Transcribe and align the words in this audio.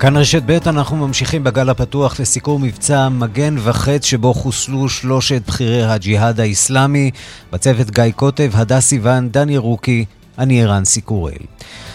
כאן 0.00 0.16
רשת 0.16 0.42
ב' 0.46 0.58
אנחנו 0.66 0.96
ממשיכים 0.96 1.44
בגל 1.44 1.70
הפתוח 1.70 2.20
לסיקור 2.20 2.58
מבצע 2.58 3.08
מגן 3.08 3.54
וחץ 3.58 4.04
שבו 4.04 4.34
חוסלו 4.34 4.88
שלושת 4.88 5.42
בכירי 5.48 5.82
הג'יהאד 5.82 6.40
האיסלאמי. 6.40 7.10
בצוות 7.52 7.90
גיא 7.90 8.04
קוטב, 8.16 8.50
הדס 8.54 8.86
סיוון, 8.86 9.28
דני 9.28 9.58
רוקי, 9.58 10.04
אני 10.38 10.62
ערן 10.62 10.84
סיקורל. 10.84 11.32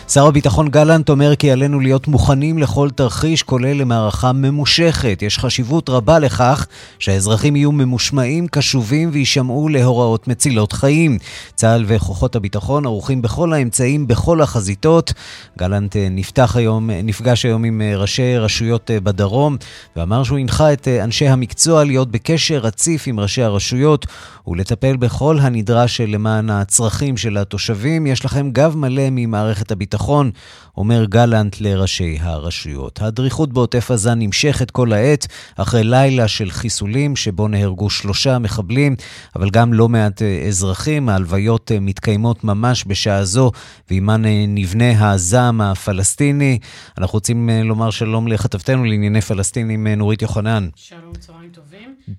שר 0.08 0.28
הביטחון 0.28 0.68
גלנט 0.68 1.10
אומר 1.10 1.36
כי 1.36 1.52
עלינו 1.52 1.80
להיות 1.80 2.08
מוכנים 2.08 2.58
לכל 2.58 2.90
תרחיש, 2.90 3.44
כולל 3.44 3.74
למערכה 3.74 4.32
ממושכת. 4.34 5.22
יש 5.22 5.40
חשיבות 5.40 5.90
רבה 5.90 6.20
לכך 6.20 6.68
שהאזרחים 7.00 7.56
יהיו 7.56 7.72
ממושמעים, 7.72 8.48
קשובים 8.48 9.10
ויישמעו 9.14 9.70
להוראות 9.70 10.28
מצילות 10.28 10.72
חיים. 10.72 11.18
צה"ל 11.56 11.84
וכוחות 11.88 12.36
הביטחון 12.36 12.86
ערוכים 12.86 13.22
בכל 13.22 13.54
האמצעים, 13.54 14.08
בכל 14.08 14.42
החזיתות. 14.42 15.14
גלנט 15.58 15.96
אה, 15.96 16.08
נפתח 16.12 16.56
היום, 16.56 16.90
אה, 16.90 17.02
נפגש 17.04 17.46
היום 17.46 17.64
עם 17.64 17.82
אה, 17.82 17.98
ראשי 17.98 18.38
רשויות 18.38 18.92
בדרום, 19.04 19.58
ואמר 19.96 20.24
שהוא 20.24 20.40
הנחה 20.40 20.74
את 20.74 20.88
אנשי 20.88 21.28
המקצוע 21.28 21.84
להיות 21.84 22.12
בקשר 22.12 22.58
רציף 22.58 23.08
עם 23.08 23.20
ראשי 23.20 23.44
הרשויות 23.44 24.06
ולטפל 24.48 24.98
בכל 24.98 25.38
הנדרש 25.42 26.02
למען 26.02 26.50
הצרכים 26.50 27.18
של 27.18 27.38
התושבים. 27.38 28.08
יש 28.08 28.25
לכם 28.26 28.52
גב 28.52 28.76
מלא 28.78 29.04
ממערכת 29.12 29.72
הביטחון, 29.72 30.32
אומר 30.78 31.06
גלנט 31.06 31.62
לראשי 31.62 32.18
הרשויות. 32.22 33.02
הדריכות 33.02 33.54
בעוטף 33.54 33.92
עזה 33.92 34.16
נמשכת 34.16 34.72
כל 34.72 34.94
העת, 34.94 35.28
אחרי 35.56 35.84
לילה 35.84 36.28
של 36.28 36.52
חיסולים 36.52 37.16
שבו 37.16 37.48
נהרגו 37.48 37.90
שלושה 37.90 38.40
מחבלים, 38.40 38.96
אבל 39.36 39.50
גם 39.50 39.74
לא 39.74 39.90
מעט 39.90 40.22
אה, 40.22 40.46
אזרחים. 40.48 41.10
ההלוויות 41.10 41.72
אה, 41.72 41.80
מתקיימות 41.80 42.44
ממש 42.44 42.84
בשעה 42.88 43.26
זו, 43.26 43.52
ועימן 43.90 44.26
אה, 44.26 44.46
נבנה 44.48 45.12
הזעם 45.12 45.62
הפלסטיני. 45.62 46.60
אנחנו 46.98 47.14
רוצים 47.18 47.50
לומר 47.64 47.90
שלום 47.90 48.28
לכתבתנו 48.28 48.86
לענייני 48.86 49.22
פלסטינים, 49.22 49.88
נורית 49.88 50.22
יוחנן. 50.22 50.70
שלום, 50.76 51.14
צהריים 51.20 51.50
טובים. 51.50 51.65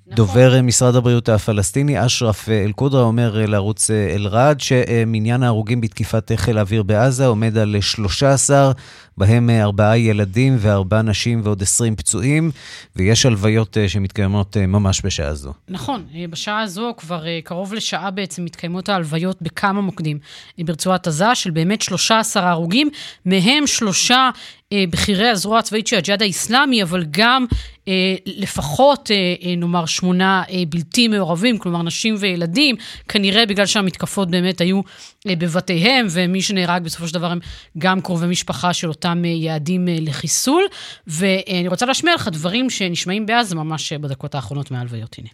דובר 0.09 0.49
נכון. 0.49 0.67
משרד 0.67 0.97
הבריאות 0.97 1.29
הפלסטיני, 1.29 2.07
אשרף 2.07 2.49
אל-קודרה, 2.49 3.03
אומר 3.03 3.47
לערוץ 3.47 3.91
אל-רעד, 3.91 4.61
שמניין 4.61 5.43
ההרוגים 5.43 5.81
בתקיפת 5.81 6.31
חיל 6.37 6.59
האוויר 6.59 6.83
בעזה 6.83 7.27
עומד 7.27 7.59
על 7.59 7.77
13. 7.81 8.17
13, 8.17 8.73
בהם 9.19 9.51
אה, 9.51 9.63
ארבעה 9.63 9.99
ילדים 9.99 10.57
וארבעה 10.59 11.03
נשים 11.03 11.41
ועוד 11.45 11.63
20 11.63 11.97
פצועים, 11.97 12.51
ויש 12.97 13.27
הלוויות 13.27 13.79
אה, 13.79 13.89
שמתקיימות 13.89 14.57
אה, 14.57 14.67
ממש 14.67 15.01
בשעה 15.05 15.35
זו. 15.35 15.53
נכון, 15.69 16.05
בשעה 16.31 16.61
הזו 16.61 16.95
כבר 16.97 17.25
קרוב 17.45 17.75
לשעה 17.75 18.11
בעצם 18.11 18.45
מתקיימות 18.45 18.89
ההלוויות 18.89 19.43
בכמה 19.43 19.81
מוקדים 19.81 20.19
ברצועת 20.59 21.07
עזה, 21.07 21.35
של 21.35 21.51
באמת 21.51 21.83
13 21.83 22.51
הרוגים, 22.51 22.91
מהם 23.25 23.67
שלושה 23.67 24.17
אה, 24.17 24.31
בכירי 24.75 25.29
הזרוע 25.29 25.59
הצבאית 25.59 25.87
של 25.87 25.97
הג'יהאד 25.97 26.23
האיסלאמי, 26.23 26.83
אבל 26.83 27.05
גם 27.11 27.47
אה, 27.89 27.93
לפחות, 28.27 29.11
אה, 29.11 29.35
אה, 29.43 29.57
נאמר, 29.57 29.87
שמונה 29.87 30.43
אה, 30.51 30.63
בלתי 30.69 31.09
מעורבים, 31.09 31.59
כלומר 31.59 31.83
נשים 31.83 32.15
וילדים, 32.19 32.77
כנראה 33.09 33.47
בגלל 33.47 33.67
שהמתקפות 33.67 34.31
באמת 34.31 34.61
היו 34.61 34.81
אה, 35.29 35.37
בבתיהם, 35.37 36.07
ומי 36.11 36.43
שנהרג 36.43 36.83
בסופו 36.83 37.09
של 37.09 37.15
דבר 37.15 37.31
הם 37.31 37.39
גם 37.79 38.01
קרובי 38.01 38.27
משפחה 38.27 38.73
של 38.73 38.89
אותם 38.89 39.23
אה, 39.25 39.31
יעדים 39.31 39.89
אה, 39.89 39.97
לחיסול. 40.01 40.65
ואני 41.07 41.69
רוצה 41.69 41.87
להשמיע 41.87 42.15
לך 42.15 42.29
דברים 42.29 42.71
שנשמעים 42.71 43.27
בעזה 43.27 43.55
ממש 43.55 43.93
אה, 43.93 43.99
בדקות 43.99 44.35
האחרונות 44.35 44.71
מההלוויות, 44.71 45.17
הנה. 45.19 45.29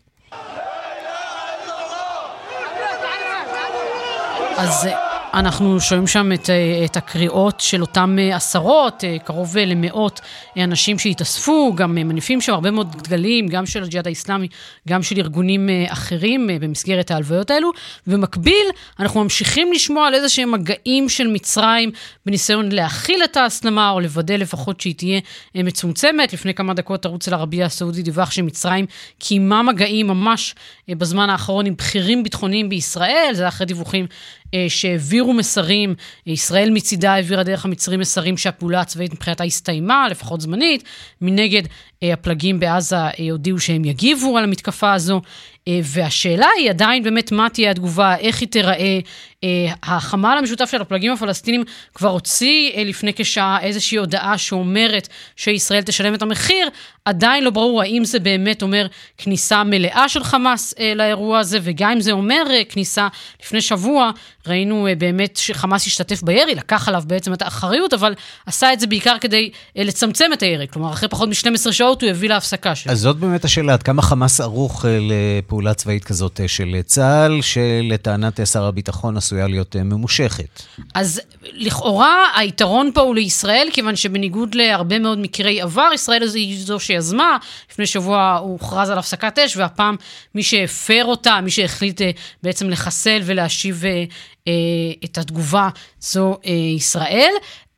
אז... 4.57 4.89
אנחנו 5.35 5.81
שומעים 5.81 6.07
שם 6.07 6.33
את, 6.33 6.51
אה, 6.51 6.85
את 6.85 6.97
הקריאות 6.97 7.61
של 7.61 7.81
אותם 7.81 8.17
אה, 8.19 8.37
עשרות, 8.37 9.05
אה, 9.05 9.17
קרוב 9.19 9.59
למאות 9.59 10.21
אנשים 10.57 10.99
שהתאספו, 10.99 11.73
גם 11.75 11.95
מניפים 11.95 12.41
שם 12.41 12.53
הרבה 12.53 12.71
מאוד 12.71 12.97
דגלים, 13.03 13.49
גם 13.49 13.67
של 13.67 13.83
הג'יהאד 13.83 14.07
האיסלאמי, 14.07 14.49
גם 14.89 15.03
של 15.03 15.19
ארגונים 15.19 15.69
אחרים 15.89 16.51
במסגרת 16.61 17.11
ההלוויות 17.11 17.51
האלו. 17.51 17.71
ובמקביל, 18.07 18.67
אנחנו 18.99 19.23
ממשיכים 19.23 19.73
לשמוע 19.73 20.07
על 20.07 20.15
איזה 20.15 20.29
שהם 20.29 20.53
מגעים 20.53 21.09
של 21.09 21.27
מצרים 21.27 21.91
בניסיון 22.27 22.73
להכיל 22.73 23.25
את 23.25 23.37
ההסלמה, 23.37 23.91
או 23.91 24.01
לוודא 24.01 24.37
לפחות 24.37 24.81
שהיא 24.81 24.95
תהיה 24.95 25.21
מצומצמת. 25.55 26.33
לפני 26.33 26.55
כמה 26.55 26.75
דקות 26.75 27.07
ערוץ 27.07 27.29
אל-ערבייה 27.29 27.67
הסעודי 27.67 28.03
דיווח 28.03 28.31
שמצרים 28.31 28.87
קיימה 29.19 29.63
מגעים 29.63 30.07
ממש 30.07 30.55
בזמן 30.89 31.31
האחרון 31.31 31.67
עם 31.67 31.77
בכירים 31.77 32.23
ביטחוניים 32.23 32.69
בישראל, 32.69 33.31
זה 33.35 33.49
אחרי 33.49 33.67
דיווחים 33.67 34.07
שהעבירו 34.69 35.33
מסרים, 35.33 35.95
ישראל 36.27 36.71
מצידה 36.71 37.13
העבירה 37.13 37.43
דרך 37.43 37.65
המצרים 37.65 38.01
מסרים 38.01 38.37
שהפעולה 38.37 38.81
הצבאית 38.81 39.13
מבחינתה 39.13 39.45
הסתיימה, 39.45 40.09
לפחות 40.11 40.41
זמנית. 40.41 40.85
מנגד, 41.21 41.63
אה, 42.03 42.13
הפלגים 42.13 42.61
בעזה 42.61 42.97
אה, 42.97 43.13
הודיעו 43.31 43.59
שהם 43.59 43.85
יגיבו 43.85 44.39
על 44.39 44.45
המתקפה 44.45 44.93
הזו. 44.93 45.21
והשאלה 45.69 46.47
היא 46.59 46.71
עדיין 46.71 47.03
באמת 47.03 47.33
מה 47.33 47.49
תהיה 47.53 47.71
התגובה, 47.71 48.17
איך 48.17 48.41
היא 48.41 48.49
תיראה. 48.49 48.99
החמ"ל 49.83 50.37
המשותף 50.39 50.71
של 50.71 50.81
הפלגים 50.81 51.13
הפלסטינים 51.13 51.65
כבר 51.95 52.09
הוציא 52.09 52.85
לפני 52.85 53.13
כשעה 53.17 53.61
איזושהי 53.61 53.99
הודעה 53.99 54.39
שאומרת 54.39 55.09
שישראל 55.37 55.83
תשלם 55.83 56.15
את 56.15 56.23
המחיר. 56.23 56.69
עדיין 57.05 57.45
לא 57.45 57.51
ברור 57.51 57.83
האם 57.83 58.05
זה 58.05 58.19
באמת 58.19 58.63
אומר 58.63 58.87
כניסה 59.19 59.65
מלאה 59.65 60.09
של 60.09 60.25
חמאס 60.25 60.75
לאירוע 60.97 61.39
הזה, 61.39 61.59
וגם 61.63 61.91
אם 61.91 62.01
זה 62.01 62.13
אומר 62.13 62.45
כניסה 62.69 63.09
לפני 63.43 63.61
שבוע, 63.61 64.11
ראינו 64.47 64.87
אה, 64.87 64.95
באמת 64.95 65.37
שחמאס 65.37 65.87
השתתף 65.87 66.23
בירי, 66.23 66.55
לקח 66.55 66.89
עליו 66.89 67.03
בעצם 67.07 67.33
את 67.33 67.43
האחריות, 67.43 67.95
אבל 67.95 68.15
עשה 68.47 68.73
את 68.73 68.81
זה 68.81 68.87
בעיקר 68.87 69.17
כדי 69.21 69.51
אה, 69.79 69.85
לצמצם 69.85 70.31
את 70.33 70.43
הירי. 70.43 70.69
כלומר, 70.69 70.93
אחרי 70.93 71.09
פחות 71.09 71.29
מ-12 71.29 71.73
שעות 71.73 72.03
הוא 72.03 72.11
הביא 72.11 72.29
להפסקה 72.29 72.75
שלו. 72.75 72.93
אז 72.93 73.01
זאת 73.01 73.17
באמת 73.17 73.45
השאלה, 73.45 73.73
עד 73.73 73.83
כמה 73.83 74.03
חמאס 74.03 74.41
ערוך 74.41 74.85
אה, 75.53 75.57
לפעולה 75.57 75.75
צבאית 75.75 76.05
כזאת 76.05 76.41
של 76.47 76.77
צה"ל, 76.85 77.43
שלטענת 77.43 78.47
שר 78.47 78.65
הביטחון 78.65 79.17
עשויה 79.17 79.47
להיות 79.47 79.77
ממושכת? 79.77 80.63
אז 80.95 81.21
לכאורה 81.53 82.27
היתרון 82.37 82.91
פה 82.95 83.01
הוא 83.01 83.15
לישראל, 83.15 83.69
כיוון 83.73 83.97
שבניגוד 83.97 84.55
להרבה 84.55 84.99
מאוד 84.99 85.19
מקרי 85.19 85.61
עבר, 85.61 85.91
ישראל 85.95 86.23
היא 86.35 86.65
זו 86.65 86.81
שיזמה. 86.81 87.37
לפני 87.71 87.87
שבוע 87.87 88.39
הוא 88.43 88.53
הוכרז 88.53 88.91
על 88.91 88.99
הפסקת 88.99 89.39
אש, 89.39 89.57
והפעם 89.57 89.97
מי 90.35 90.43
שהפר 90.43 91.05
אותה, 91.05 91.41
מי 91.41 91.51
שהחליט 91.51 92.01
בעצם 92.43 92.71
לחסל 92.71 93.21
ולהשיב 93.25 93.85
אה, 93.85 94.05
את 95.05 95.19
התגובה 95.19 95.69
זו 96.01 96.39
אה, 96.47 96.53
ישראל. 96.53 97.33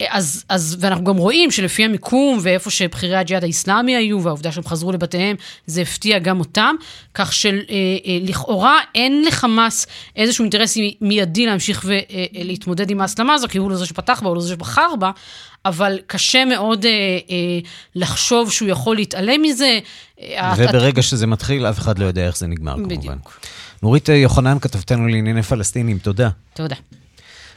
אז, 0.09 0.45
אז, 0.49 0.77
ואנחנו 0.81 1.05
גם 1.05 1.17
רואים 1.17 1.51
שלפי 1.51 1.85
המיקום 1.85 2.39
ואיפה 2.43 2.71
שבכירי 2.71 3.17
הג'יהאד 3.17 3.45
האיסלאמי 3.45 3.97
היו, 3.97 4.23
והעובדה 4.23 4.53
שהם 4.53 4.65
חזרו 4.65 4.93
לבתיהם, 4.93 5.37
זה 5.67 5.83
הפתיע 5.83 6.19
גם 6.19 6.41
אותם. 6.41 6.75
כך 7.15 7.33
שלכאורה 7.33 8.73
אה, 8.73 8.79
אה, 8.79 8.85
אין 8.95 9.25
לחמאס 9.25 9.87
איזשהו 10.17 10.43
אינטרס 10.43 10.77
מיידי 11.01 11.47
להמשיך 11.47 11.85
ולהתמודד 11.85 12.91
עם 12.91 13.01
ההסלמה 13.01 13.35
הזו, 13.35 13.49
כי 13.49 13.59
הוא 13.59 13.71
לא 13.71 13.77
זה 13.77 13.87
שפתח 13.87 14.21
בה, 14.23 14.29
הוא 14.29 14.37
לא 14.37 14.41
זה 14.41 14.49
שבחר 14.49 14.97
בה, 14.99 15.11
אבל 15.65 15.99
קשה 16.07 16.45
מאוד 16.45 16.85
אה, 16.85 16.91
אה, 16.91 17.37
לחשוב 17.94 18.53
שהוא 18.53 18.69
יכול 18.69 18.97
להתעלם 18.97 19.43
מזה. 19.43 19.79
וברגע. 20.56 21.03
שזה 21.03 21.27
מתחיל, 21.27 21.67
אף 21.67 21.79
אחד 21.79 21.99
לא 21.99 22.05
יודע 22.05 22.27
איך 22.27 22.37
זה 22.37 22.47
נגמר, 22.47 22.77
בדיוק. 22.77 23.03
כמובן. 23.03 23.19
נורית 23.85 24.09
יוחנן, 24.09 24.59
כתבתנו 24.63 25.09
לענייני 25.09 25.43
פלסטינים, 25.43 25.97
תודה. 26.05 26.29
תודה. 26.57 26.75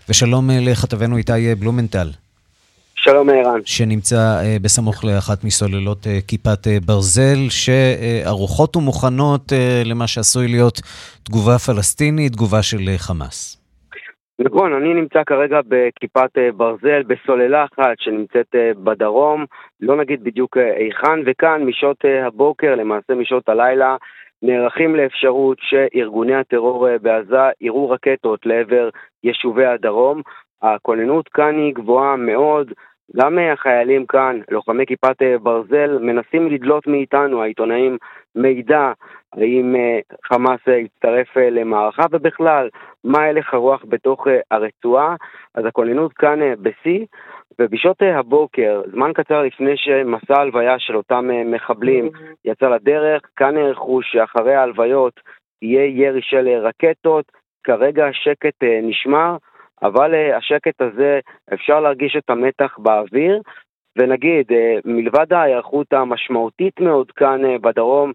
ושלום 0.10 0.50
אה, 0.50 0.56
לכתבנו 0.72 1.18
איתי 1.18 1.56
בלומנטל. 1.60 2.08
שלום 2.96 3.30
ערן. 3.30 3.60
שנמצא 3.66 4.42
בסמוך 4.62 5.06
לאחת 5.06 5.44
מסוללות 5.44 6.08
כיפת 6.28 6.68
ברזל, 6.86 7.40
שערוכות 7.50 8.76
ומוכנות 8.76 9.52
למה 9.86 10.08
שעשוי 10.08 10.48
להיות 10.48 10.82
תגובה 11.24 11.58
פלסטינית, 11.60 12.34
תגובה 12.34 12.62
של 12.64 12.82
חמאס. 12.98 13.58
נכון, 14.40 14.74
אני 14.74 14.94
נמצא 14.94 15.24
כרגע 15.26 15.60
בכיפת 15.68 16.32
ברזל, 16.58 17.04
בסוללה 17.08 17.66
אחת 17.66 17.96
שנמצאת 18.00 18.56
בדרום, 18.84 19.46
לא 19.82 19.98
נגיד 19.98 20.24
בדיוק 20.24 20.58
היכן, 20.58 21.20
וכאן 21.26 21.64
משעות 21.66 21.98
הבוקר, 22.28 22.76
למעשה 22.76 23.14
משעות 23.16 23.50
הלילה, 23.50 23.96
נערכים 24.42 24.96
לאפשרות 24.96 25.58
שארגוני 25.62 26.36
הטרור 26.36 26.90
אה, 26.90 26.98
בעזה 26.98 27.38
יירו 27.62 27.90
רקטות 27.90 28.46
לעבר 28.46 28.90
יישובי 29.24 29.66
הדרום. 29.66 30.22
הכוננות 30.62 31.30
כאן 31.30 31.56
היא 31.58 31.74
גבוהה 31.76 32.16
מאוד, 32.16 32.74
גם 33.16 33.38
החיילים 33.54 34.06
כאן, 34.06 34.40
לוחמי 34.52 34.86
כיפת 34.86 35.16
ברזל, 35.42 35.98
מנסים 36.02 36.52
לדלות 36.52 36.88
מאיתנו, 36.88 37.42
העיתונאים, 37.42 37.98
מידע 38.36 38.92
האם 39.34 39.76
חמאס 40.24 40.60
יצטרף 40.68 41.38
למערכה, 41.38 42.04
ובכלל, 42.12 42.70
מה 43.04 43.20
הלך 43.20 43.54
הרוח 43.54 43.86
בתוך 43.90 44.28
הרצועה. 44.52 45.16
אז 45.56 45.66
הכוננות 45.66 46.14
כאן 46.14 46.40
בשיא. 46.62 47.06
ובשעות 47.60 48.02
הבוקר, 48.02 48.82
זמן 48.92 49.12
קצר 49.14 49.42
לפני 49.42 49.78
שמסע 49.78 50.38
ההלוויה 50.38 50.80
של 50.80 50.96
אותם 50.96 51.30
מחבלים 51.46 52.10
יצא 52.46 52.70
לדרך, 52.70 53.22
כאן 53.36 53.56
נערכו 53.56 54.00
שאחרי 54.02 54.56
ההלוויות 54.56 55.20
יהיה 55.62 55.86
ירי 55.86 56.22
של 56.22 56.48
רקטות, 56.48 57.32
כרגע 57.64 58.06
השקט 58.06 58.64
אה, 58.64 58.80
נשמר, 58.84 59.38
אבל 59.82 60.16
אה, 60.16 60.38
השקט 60.38 60.82
הזה, 60.82 61.20
אפשר 61.54 61.80
להרגיש 61.80 62.16
את 62.16 62.30
המתח 62.30 62.78
באוויר, 62.80 63.42
ונגיד, 63.98 64.52
אה, 64.52 64.76
מלבד 64.86 65.34
ההיערכות 65.34 65.94
המשמעותית 65.94 66.80
מאוד 66.80 67.12
כאן 67.12 67.42
בדרום, 67.62 68.12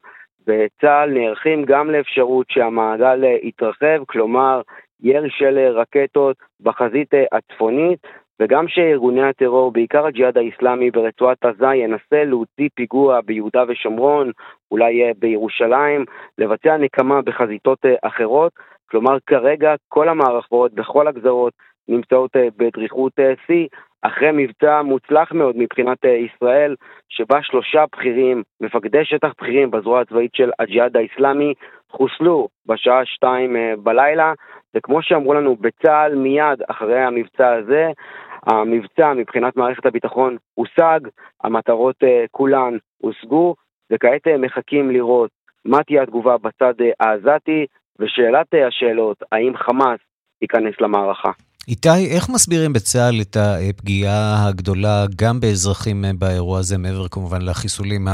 בצה"ל 0.46 1.10
נערכים 1.10 1.64
גם 1.64 1.90
לאפשרות 1.90 2.46
שהמעגל 2.50 3.24
יתרחב, 3.42 4.04
כלומר 4.06 4.60
ירי 5.00 5.30
של 5.30 5.58
רקטות 5.58 6.36
בחזית 6.60 7.14
הצפונית, 7.32 7.98
וגם 8.40 8.68
שארגוני 8.68 9.22
הטרור, 9.22 9.72
בעיקר 9.72 10.06
הג'יהאד 10.06 10.38
האיסלאמי 10.38 10.90
ברצועת 10.90 11.44
עזה, 11.44 11.74
ינסה 11.74 12.24
להוציא 12.24 12.68
פיגוע 12.74 13.20
ביהודה 13.20 13.64
ושומרון, 13.68 14.30
אולי 14.70 15.12
בירושלים, 15.18 16.04
לבצע 16.38 16.76
נקמה 16.76 17.22
בחזיתות 17.22 17.78
אחרות, 18.02 18.52
כלומר, 18.92 19.18
כרגע 19.26 19.74
כל 19.88 20.08
המערכות 20.08 20.72
בכל 20.74 21.08
הגזרות 21.08 21.52
נמצאות 21.88 22.36
אה, 22.36 22.48
בדריכות 22.56 23.12
אה, 23.18 23.32
שיא, 23.46 23.66
אחרי 24.02 24.30
מבצע 24.32 24.82
מוצלח 24.82 25.32
מאוד 25.32 25.56
מבחינת 25.56 26.04
אה, 26.04 26.10
ישראל, 26.10 26.74
שבה 27.08 27.42
שלושה 27.42 27.84
בכירים, 27.92 28.42
מפקדי 28.60 29.04
שטח 29.04 29.32
בכירים 29.40 29.70
בזרוע 29.70 30.00
הצבאית 30.00 30.34
של 30.34 30.50
הג'יהאד 30.58 30.96
האיסלאמי, 30.96 31.54
חוסלו 31.90 32.48
בשעה 32.66 33.04
שתיים 33.04 33.56
בלילה, 33.82 34.32
וכמו 34.76 35.02
שאמרו 35.02 35.34
לנו 35.34 35.56
בצה"ל, 35.56 36.14
מיד 36.14 36.62
אחרי 36.70 37.00
המבצע 37.00 37.52
הזה, 37.52 37.90
המבצע 38.46 39.12
מבחינת 39.12 39.56
מערכת 39.56 39.86
הביטחון 39.86 40.36
הושג, 40.54 41.00
המטרות 41.44 41.96
כולן 42.30 42.76
הושגו, 42.98 43.54
וכעת 43.92 44.26
מחכים 44.38 44.90
לראות 44.90 45.30
מה 45.64 45.82
תהיה 45.82 46.02
התגובה 46.02 46.36
בצד 46.38 46.74
העזתי, 47.00 47.66
ושאלת 47.98 48.46
השאלות, 48.68 49.16
האם 49.32 49.52
חמאס 49.56 50.00
ייכנס 50.42 50.74
למערכה? 50.80 51.30
איתי, 51.68 52.14
איך 52.14 52.28
מסבירים 52.30 52.72
בצה"ל 52.72 53.20
את 53.22 53.36
הפגיעה 53.36 54.48
הגדולה 54.48 55.04
גם 55.16 55.40
באזרחים 55.40 56.04
באירוע 56.18 56.58
הזה, 56.58 56.78
מעבר 56.78 57.08
כמובן 57.08 57.42
לחיסולים 57.42 58.08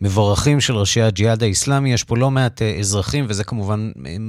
המבורכים 0.00 0.60
של 0.60 0.74
ראשי 0.74 1.00
הג'יהאד 1.00 1.42
האיסלאמי? 1.42 1.92
יש 1.92 2.04
פה 2.04 2.14
לא 2.16 2.30
מעט 2.30 2.62
אזרחים, 2.62 3.24
וזה 3.24 3.44
כמובן 3.44 3.78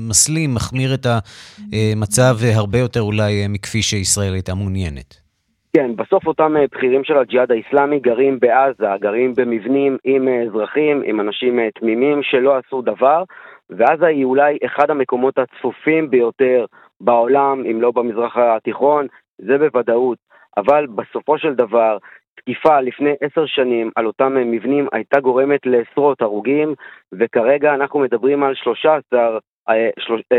מסלים, 0.09 0.53
מחמיר 0.53 0.93
את 0.93 1.05
המצב 1.05 2.35
הרבה 2.55 2.79
יותר 2.79 3.01
אולי 3.01 3.47
מכפי 3.49 3.81
שישראל 3.81 4.33
הייתה 4.33 4.55
מעוניינת. 4.55 5.27
כן, 5.73 5.95
בסוף 5.95 6.27
אותם 6.27 6.55
בכירים 6.71 7.03
של 7.03 7.17
הג'יהאד 7.17 7.51
האיסלאמי 7.51 7.99
גרים 7.99 8.39
בעזה, 8.39 8.85
גרים 9.01 9.33
במבנים 9.37 9.97
עם 10.03 10.27
אזרחים, 10.47 11.01
עם 11.05 11.19
אנשים 11.19 11.59
תמימים 11.79 12.19
שלא 12.23 12.57
עשו 12.57 12.81
דבר. 12.81 13.23
ועזה 13.69 14.05
היא 14.05 14.25
אולי 14.25 14.57
אחד 14.65 14.89
המקומות 14.89 15.37
הצפופים 15.37 16.09
ביותר 16.09 16.65
בעולם, 17.01 17.63
אם 17.71 17.81
לא 17.81 17.91
במזרח 17.91 18.37
התיכון, 18.37 19.07
זה 19.39 19.57
בוודאות. 19.57 20.17
אבל 20.57 20.87
בסופו 20.87 21.37
של 21.37 21.53
דבר, 21.53 21.97
תקיפה 22.37 22.81
לפני 22.81 23.11
עשר 23.21 23.45
שנים 23.45 23.91
על 23.95 24.05
אותם 24.05 24.33
מבנים 24.51 24.87
הייתה 24.91 25.19
גורמת 25.19 25.59
לעשרות 25.65 26.21
הרוגים, 26.21 26.73
וכרגע 27.19 27.73
אנחנו 27.73 27.99
מדברים 27.99 28.43
על 28.43 28.55
13 28.55 29.37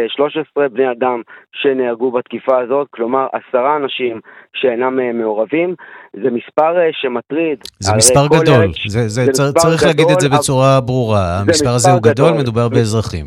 13 0.09 0.63
אה, 0.63 0.69
בני 0.69 0.91
אדם 0.91 1.23
שנהרגו 1.53 2.11
בתקיפה 2.11 2.59
הזאת, 2.59 2.87
כלומר 2.91 3.27
עשרה 3.33 3.77
אנשים 3.77 4.21
שאינם 4.57 5.01
אה, 5.01 5.13
מעורבים. 5.13 5.75
זה 6.13 6.31
מספר 6.31 6.79
אה, 6.79 6.89
שמטריד. 6.93 7.59
זה 7.79 7.93
מספר 7.97 8.27
גדול, 8.27 8.67
זה, 8.87 9.01
זה, 9.01 9.25
זה 9.25 9.33
צריך, 9.33 9.53
צריך 9.57 9.83
להגיד 9.87 10.07
את 10.13 10.21
זה 10.21 10.29
בצורה 10.29 10.81
ברורה. 10.81 11.41
המספר 11.41 11.71
הזה 11.71 11.91
הוא 11.91 12.03
גדול, 12.03 12.29
גדול, 12.29 12.41
מדובר 12.41 12.69
באזרחים. 12.69 13.27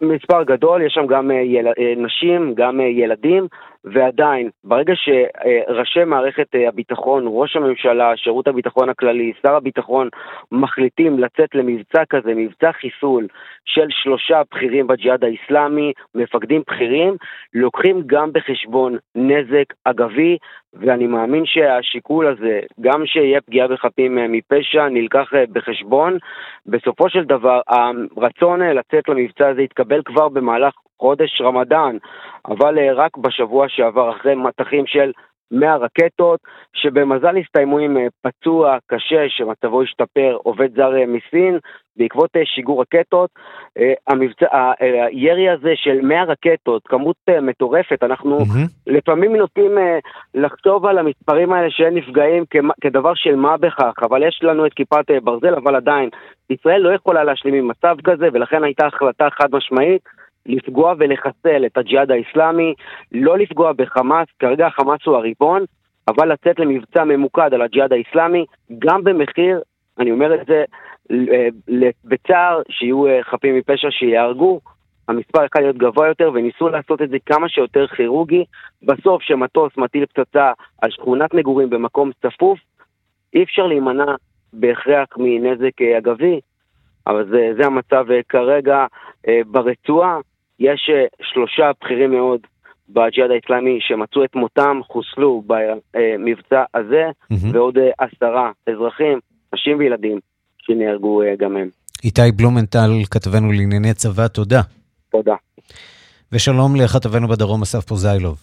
מספר 0.00 0.42
גדול, 0.42 0.82
יש 0.82 0.92
שם 0.94 1.06
גם 1.06 1.30
יל... 1.30 1.66
נשים, 1.96 2.54
גם 2.56 2.80
ילדים, 2.80 3.46
ועדיין, 3.84 4.50
ברגע 4.64 4.92
שראשי 4.96 6.04
מערכת 6.04 6.46
הביטחון, 6.68 7.24
ראש 7.26 7.56
הממשלה, 7.56 8.16
שירות 8.16 8.48
הביטחון 8.48 8.88
הכללי, 8.88 9.32
שר 9.42 9.56
הביטחון, 9.56 10.08
מחליטים 10.52 11.18
לצאת 11.18 11.54
למבצע 11.54 12.04
כזה, 12.10 12.34
מבצע 12.36 12.72
חיסול 12.72 13.26
של 13.64 13.86
שלושה 13.90 14.42
בכירים 14.50 14.86
בג'יהאד 14.86 15.24
האיסלאמי, 15.24 15.92
מפקדים 16.14 16.62
בכירים, 16.66 17.16
לוקחים 17.54 18.02
גם 18.06 18.32
בחשבון 18.32 18.96
נזק 19.14 19.74
אגבי, 19.84 20.38
ואני 20.74 21.06
מאמין 21.06 21.46
שהשיקול 21.46 22.26
הזה, 22.26 22.60
גם 22.80 23.06
שיהיה 23.06 23.40
פגיעה 23.40 23.68
בחפים 23.68 24.18
מפשע, 24.32 24.88
נלקח 24.88 25.32
בחשבון. 25.52 26.18
בסופו 26.66 27.10
של 27.10 27.24
דבר, 27.24 27.60
הרצון 27.68 28.62
לצאת 28.62 29.08
למבצע 29.08 29.48
הזה 29.48 29.60
התקבל 29.60 30.02
כבר 30.04 30.28
במהלך 30.28 30.74
חודש 30.98 31.40
רמדאן, 31.40 31.96
אבל 32.48 32.78
אה, 32.78 32.92
רק 32.92 33.16
בשבוע 33.16 33.66
שעבר, 33.68 34.10
אחרי 34.10 34.34
מטחים 34.34 34.86
של 34.86 35.12
100 35.50 35.76
רקטות, 35.76 36.40
שבמזל 36.74 37.36
הסתיימו 37.36 37.78
עם 37.78 37.96
אה, 37.96 38.06
פצוע 38.22 38.76
קשה 38.86 39.24
שמצבו 39.28 39.82
השתפר, 39.82 40.36
עובד 40.42 40.76
זר 40.76 40.96
אה, 40.96 41.06
מסין, 41.06 41.58
בעקבות 41.96 42.30
שיגור 42.44 42.82
רקטות. 42.82 43.30
המבצע, 44.08 44.72
הירי 44.80 45.50
הזה 45.50 45.72
של 45.74 46.00
100 46.02 46.24
רקטות, 46.24 46.82
כמות 46.88 47.16
מטורפת, 47.42 48.02
אנחנו 48.02 48.38
mm-hmm. 48.38 48.68
לפעמים 48.86 49.36
נוטים 49.36 49.78
לחשוב 50.34 50.86
על 50.86 50.98
המספרים 50.98 51.52
האלה 51.52 51.70
שאין 51.70 51.94
נפגעים 51.94 52.44
כדבר 52.80 53.14
של 53.14 53.36
מה 53.36 53.56
בכך, 53.56 53.94
אבל 54.02 54.28
יש 54.28 54.40
לנו 54.42 54.66
את 54.66 54.74
כיפת 54.74 55.04
ברזל, 55.22 55.54
אבל 55.54 55.76
עדיין, 55.76 56.08
ישראל 56.50 56.80
לא 56.80 56.94
יכולה 56.94 57.24
להשלים 57.24 57.54
עם 57.54 57.68
מצב 57.68 57.96
כזה, 58.04 58.28
ולכן 58.32 58.64
הייתה 58.64 58.86
החלטה 58.86 59.28
חד 59.30 59.48
משמעית. 59.52 60.02
לפגוע 60.46 60.94
ולחסל 60.98 61.66
את 61.66 61.76
הג'יהאד 61.76 62.10
האיסלאמי, 62.10 62.74
לא 63.12 63.38
לפגוע 63.38 63.72
בחמאס, 63.72 64.28
כרגע 64.38 64.66
החמאס 64.66 65.00
הוא 65.06 65.16
הריבון, 65.16 65.64
אבל 66.08 66.32
לצאת 66.32 66.58
למבצע 66.58 67.04
ממוקד 67.04 67.54
על 67.54 67.62
הג'יהאד 67.62 67.92
האיסלאמי, 67.92 68.44
גם 68.78 69.04
במחיר, 69.04 69.60
אני 69.98 70.10
אומר 70.10 70.34
את 70.34 70.46
זה 70.46 70.64
אה, 71.10 71.48
בצער, 72.04 72.62
שיהיו 72.70 73.06
אה, 73.06 73.22
חפים 73.22 73.56
מפשע 73.56 73.88
שיהרגו, 73.90 74.60
המספר 75.08 75.44
יכול 75.44 75.62
להיות 75.62 75.76
גבוה 75.76 76.08
יותר, 76.08 76.30
וניסו 76.34 76.68
לעשות 76.68 77.02
את 77.02 77.10
זה 77.10 77.16
כמה 77.26 77.48
שיותר 77.48 77.86
כירורגי. 77.86 78.44
בסוף, 78.82 79.22
כשמטוס 79.22 79.72
מטיל 79.76 80.06
פצצה 80.06 80.52
על 80.82 80.90
שכונת 80.90 81.34
מגורים 81.34 81.70
במקום 81.70 82.10
צפוף, 82.22 82.58
אי 83.34 83.42
אפשר 83.42 83.66
להימנע 83.66 84.14
בהכרח 84.52 85.08
מנזק 85.16 85.82
אה, 85.82 85.98
אגבי, 85.98 86.40
אבל 87.06 87.28
זה, 87.28 87.52
זה 87.56 87.66
המצב 87.66 88.06
כרגע 88.28 88.86
ברצועה. 89.46 90.18
יש 90.60 90.90
אה, 90.94 91.06
שלושה 91.22 91.70
בכירים 91.80 92.10
מאוד 92.10 92.40
בג'יהאד 92.88 93.30
האסלאמי 93.30 93.78
שמצאו 93.80 94.24
את 94.24 94.34
מותם, 94.34 94.80
חוסלו 94.86 95.42
במבצע 95.46 96.64
הזה, 96.74 97.04
mm-hmm. 97.32 97.36
ועוד 97.52 97.78
אה, 97.78 97.90
עשרה 97.98 98.50
אזרחים, 98.66 99.20
נשים 99.54 99.78
וילדים, 99.78 100.18
שנהרגו 100.58 101.22
אה, 101.22 101.36
גם 101.38 101.56
הם. 101.56 101.68
איתי 102.04 102.32
בלומנטל, 102.36 102.90
כתבנו 103.10 103.52
לענייני 103.52 103.94
צבא, 103.94 104.28
תודה. 104.28 104.60
תודה. 105.10 105.34
ושלום 106.32 106.76
לכתבנו 106.76 107.28
בדרום, 107.28 107.62
אסף 107.62 107.84
פוזיילוב. 107.84 108.36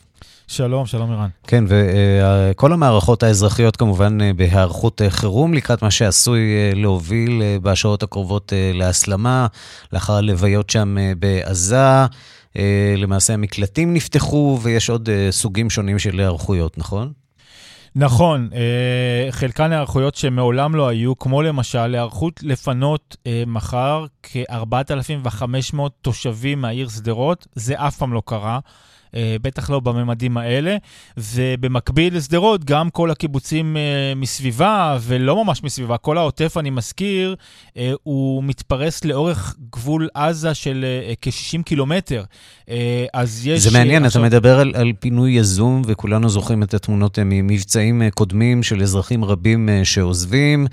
שלום, 0.51 0.85
שלום 0.85 1.11
ערן. 1.11 1.29
כן, 1.47 1.63
וכל 1.67 2.73
המערכות 2.73 3.23
האזרחיות 3.23 3.75
כמובן 3.75 4.21
אה, 4.21 4.33
בהיערכות 4.33 5.01
אה, 5.01 5.09
חירום 5.09 5.53
לקראת 5.53 5.81
מה 5.81 5.91
שעשוי 5.91 6.39
אה, 6.39 6.71
להוביל 6.75 7.41
בשעות 7.61 8.03
הקרובות 8.03 8.53
להסלמה, 8.73 9.47
לאחר 9.93 10.13
הלוויות 10.13 10.69
שם 10.69 10.95
בעזה. 11.19 12.05
למעשה 12.97 13.33
המקלטים 13.33 13.93
נפתחו 13.93 14.59
ויש 14.61 14.89
עוד 14.89 15.09
סוגים 15.29 15.69
שונים 15.69 15.99
של 15.99 16.19
היערכויות, 16.19 16.77
נכון? 16.77 17.11
נכון, 17.95 18.49
חלקן 19.31 19.71
היערכויות 19.71 20.15
שמעולם 20.15 20.75
לא 20.75 20.87
היו, 20.87 21.19
כמו 21.19 21.41
למשל 21.41 21.95
היערכות 21.95 22.39
לפנות 22.43 23.15
מחר 23.47 24.05
כ-4,500 24.23 25.77
תושבים 26.01 26.61
מהעיר 26.61 26.89
שדרות, 26.89 27.47
זה 27.55 27.73
אף 27.77 27.97
פעם 27.97 28.13
לא 28.13 28.21
קרה. 28.25 28.59
בטח 29.41 29.69
לא 29.69 29.79
בממדים 29.79 30.37
האלה. 30.37 30.77
ובמקביל 31.17 32.17
לשדרות, 32.17 32.65
גם 32.65 32.89
כל 32.89 33.11
הקיבוצים 33.11 33.77
מסביבה, 34.15 34.97
ולא 35.01 35.45
ממש 35.45 35.63
מסביבה, 35.63 35.97
כל 35.97 36.17
העוטף, 36.17 36.57
אני 36.57 36.69
מזכיר, 36.69 37.35
הוא 38.03 38.43
מתפרס 38.43 39.05
לאורך 39.05 39.55
גבול 39.71 40.07
עזה 40.13 40.53
של 40.53 40.85
כ-60 41.21 41.63
קילומטר. 41.63 42.23
אז 43.13 43.47
יש... 43.47 43.59
זה 43.59 43.77
מעניין, 43.77 44.05
עכשיו... 44.05 44.25
אתה 44.25 44.29
מדבר 44.29 44.59
על, 44.59 44.71
על 44.75 44.91
פינוי 44.99 45.31
יזום, 45.31 45.81
וכולנו 45.85 46.29
זוכרים 46.29 46.63
את 46.63 46.73
התמונות 46.73 47.19
ממבצעים 47.19 48.01
קודמים 48.13 48.63
של 48.63 48.81
אזרחים 48.81 49.25
רבים 49.25 49.69
שעוזבים, 49.83 50.67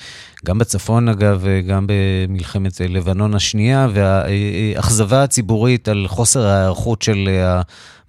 גם 0.46 0.58
בצפון 0.58 1.08
אגב, 1.08 1.44
גם 1.68 1.86
במלחמת 1.88 2.80
לבנון 2.80 3.34
השנייה, 3.34 3.88
והאכזבה 3.92 5.22
הציבורית 5.22 5.88
על 5.88 6.04
חוסר 6.08 6.46
ההיערכות 6.46 7.02
של 7.02 7.28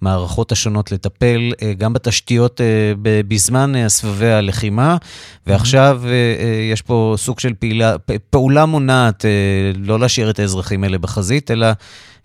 המערכות 0.02 0.52
השונות 0.52 0.92
לטפל 0.92 1.52
גם 1.78 1.92
בתשתיות 1.92 2.60
בזמן 3.02 3.88
סבבי 3.88 4.30
הלחימה, 4.32 4.96
ועכשיו 5.46 6.02
יש 6.72 6.82
פה 6.82 7.14
סוג 7.18 7.40
של 7.40 7.54
פעילה, 7.54 7.96
פעולה 8.30 8.66
מונעת 8.66 9.24
לא 9.76 10.00
להשאיר 10.00 10.30
את 10.30 10.38
האזרחים 10.38 10.84
האלה 10.84 10.98
בחזית, 10.98 11.50
אלא 11.50 11.66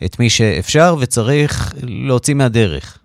את 0.05 0.19
מי 0.19 0.29
שאפשר 0.29 0.95
וצריך 0.99 1.73
להוציא 1.83 2.33
מהדרך. 2.33 2.97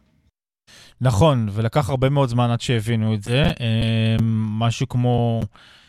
נכון, 1.00 1.48
ולקח 1.52 1.90
הרבה 1.90 2.08
מאוד 2.08 2.28
זמן 2.28 2.50
עד 2.50 2.60
שהבינו 2.60 3.14
את 3.14 3.22
זה. 3.22 3.44
משהו 4.58 4.88
כמו... 4.88 5.42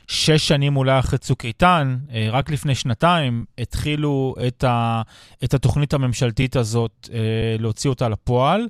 שש 0.07 0.47
שנים 0.47 0.77
אולי 0.77 0.99
אחרי 0.99 1.19
צוק 1.19 1.45
איתן, 1.45 1.97
אה, 2.13 2.27
רק 2.31 2.49
לפני 2.49 2.75
שנתיים, 2.75 3.45
התחילו 3.57 4.35
את, 4.47 4.63
ה, 4.63 5.01
את 5.43 5.53
התוכנית 5.53 5.93
הממשלתית 5.93 6.55
הזאת, 6.55 7.09
אה, 7.13 7.19
להוציא 7.59 7.89
אותה 7.89 8.09
לפועל. 8.09 8.67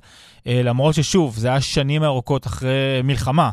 אה, 0.48 0.62
למרות 0.64 0.96
ששוב, 0.96 1.38
זה 1.38 1.48
היה 1.48 1.62
שנים 1.62 2.04
ארוכות 2.04 2.48
אחרי 2.48 3.02
מלחמה, 3.04 3.50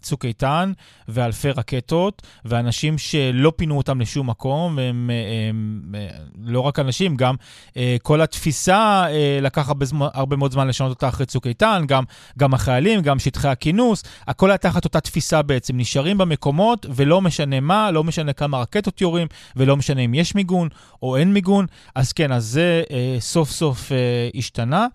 צוק 0.00 0.24
איתן 0.24 0.72
ואלפי 1.08 1.50
רקטות, 1.50 2.22
ואנשים 2.44 2.98
שלא 2.98 3.52
פינו 3.56 3.76
אותם 3.76 4.00
לשום 4.00 4.30
מקום, 4.30 4.78
הם, 4.78 5.10
הם, 5.48 5.94
לא 6.44 6.60
רק 6.60 6.78
אנשים, 6.78 7.16
גם 7.16 7.34
כל 8.02 8.20
התפיסה 8.20 9.04
לקח 9.42 9.68
הרבה, 9.68 9.86
הרבה 10.00 10.36
מאוד 10.36 10.52
זמן 10.52 10.68
לשנות 10.68 10.90
אותה 10.90 11.08
אחרי 11.08 11.26
צוק 11.26 11.46
איתן, 11.46 11.82
גם, 11.88 12.04
גם 12.38 12.54
החיילים, 12.54 13.00
גם 13.00 13.18
שטחי 13.18 13.48
הכינוס, 13.48 14.02
הכל 14.26 14.50
היה 14.50 14.58
תחת 14.58 14.84
אותה 14.84 15.00
תפיסה 15.00 15.42
בעצם, 15.42 15.76
נשארים 15.76 16.18
במקומות 16.18 16.86
ולא 16.90 17.09
משנה 17.20 17.60
מה, 17.60 17.90
לא 17.90 18.04
משנה 18.04 18.32
כמה 18.32 18.58
רקטות 18.58 19.00
יורים, 19.00 19.26
ולא 19.56 19.76
משנה 19.76 20.00
אם 20.00 20.14
יש 20.14 20.34
מיגון 20.34 20.68
או 21.02 21.16
אין 21.16 21.32
מיגון. 21.32 21.66
אז 21.94 22.12
כן, 22.12 22.32
אז 22.32 22.44
זה 22.44 22.82
אה, 22.90 23.16
סוף 23.20 23.50
סוף 23.50 23.92
אה, 23.92 24.28
השתנה. 24.34 24.86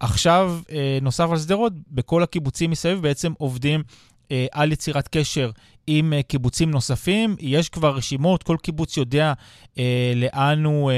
עכשיו, 0.00 0.58
אה, 0.72 0.98
נוסף 1.02 1.30
על 1.30 1.38
שדרות, 1.38 1.72
בכל 1.90 2.22
הקיבוצים 2.22 2.70
מסביב 2.70 3.02
בעצם 3.02 3.32
עובדים 3.38 3.82
אה, 4.30 4.46
על 4.52 4.72
יצירת 4.72 5.08
קשר 5.08 5.50
עם 5.86 6.12
uh, 6.12 6.22
קיבוצים 6.22 6.70
נוספים. 6.70 7.36
יש 7.40 7.68
כבר 7.68 7.96
רשימות, 7.96 8.42
כל 8.42 8.56
קיבוץ 8.62 8.96
יודע 8.96 9.32
uh, 9.74 9.78
לאן 10.16 10.64
הוא 10.64 10.90
uh, 10.90 10.94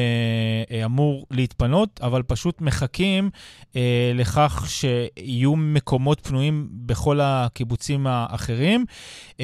uh, 0.70 0.84
אמור 0.84 1.26
להתפנות, 1.30 2.00
אבל 2.02 2.22
פשוט 2.22 2.60
מחכים 2.60 3.30
uh, 3.62 3.76
לכך 4.14 4.66
שיהיו 4.68 5.56
מקומות 5.56 6.20
פנויים 6.20 6.68
בכל 6.70 7.20
הקיבוצים 7.22 8.06
האחרים. 8.06 8.84
Uh, 9.32 9.40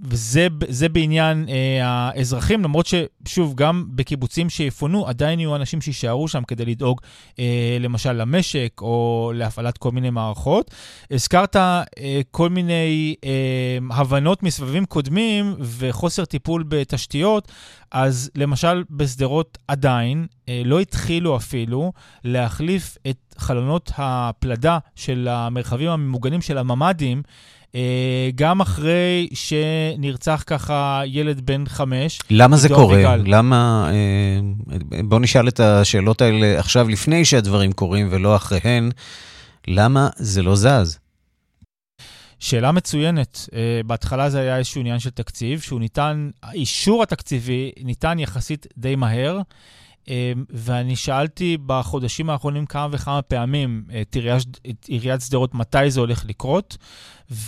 וזה 0.00 0.88
בעניין 0.88 1.44
uh, 1.46 1.50
האזרחים, 1.82 2.62
למרות 2.62 2.86
ששוב, 2.86 3.54
גם 3.54 3.84
בקיבוצים 3.88 4.50
שיפונו, 4.50 5.06
עדיין 5.06 5.40
יהיו 5.40 5.56
אנשים 5.56 5.80
שיישארו 5.80 6.28
שם 6.28 6.42
כדי 6.42 6.64
לדאוג 6.64 7.00
uh, 7.00 7.38
למשל 7.80 8.12
למשק 8.12 8.72
או 8.80 9.32
להפעלת 9.34 9.78
כל 9.78 9.90
מיני 9.90 10.10
מערכות. 10.10 10.70
הזכרת 11.10 11.56
uh, 11.56 11.60
כל 12.30 12.48
מיני 12.48 13.14
uh, 13.20 13.94
הבנות 13.94 14.42
מסבבים 14.48 14.84
קודמים 14.86 15.54
וחוסר 15.60 16.24
טיפול 16.24 16.64
בתשתיות, 16.68 17.52
אז 17.92 18.30
למשל 18.34 18.84
בשדרות 18.90 19.58
עדיין 19.68 20.26
אה, 20.48 20.62
לא 20.64 20.80
התחילו 20.80 21.36
אפילו 21.36 21.92
להחליף 22.24 22.96
את 23.10 23.34
חלונות 23.38 23.92
הפלדה 23.96 24.78
של 24.94 25.28
המרחבים 25.30 25.90
הממוגנים 25.90 26.40
של 26.40 26.58
הממ"דים. 26.58 27.22
אה, 27.74 28.30
גם 28.34 28.60
אחרי 28.60 29.28
שנרצח 29.32 30.44
ככה 30.46 31.02
ילד 31.06 31.40
בן 31.40 31.64
חמש. 31.66 32.18
למה 32.30 32.56
זה 32.56 32.68
קורה? 32.68 32.94
אביגל. 32.94 33.36
למה... 33.36 33.90
אה, 33.92 35.02
בוא 35.04 35.20
נשאל 35.20 35.48
את 35.48 35.60
השאלות 35.60 36.20
האלה 36.20 36.58
עכשיו, 36.58 36.88
לפני 36.88 37.24
שהדברים 37.24 37.72
קורים 37.72 38.08
ולא 38.10 38.36
אחריהן. 38.36 38.90
למה 39.68 40.08
זה 40.16 40.42
לא 40.42 40.56
זז? 40.56 40.98
שאלה 42.40 42.72
מצוינת. 42.72 43.48
Uh, 43.50 43.52
בהתחלה 43.86 44.30
זה 44.30 44.40
היה 44.40 44.56
איזשהו 44.56 44.80
עניין 44.80 44.98
של 44.98 45.10
תקציב, 45.10 45.60
שהוא 45.60 45.80
ניתן, 45.80 46.30
האישור 46.42 47.02
התקציבי 47.02 47.72
ניתן 47.82 48.18
יחסית 48.18 48.66
די 48.76 48.96
מהר, 48.96 49.40
uh, 50.04 50.08
ואני 50.50 50.96
שאלתי 50.96 51.56
בחודשים 51.66 52.30
האחרונים 52.30 52.66
כמה 52.66 52.88
וכמה 52.90 53.22
פעמים 53.22 53.84
את 54.00 54.16
עיריית 54.86 55.20
שדרות 55.20 55.54
מתי 55.54 55.90
זה 55.90 56.00
הולך 56.00 56.24
לקרות, 56.28 56.76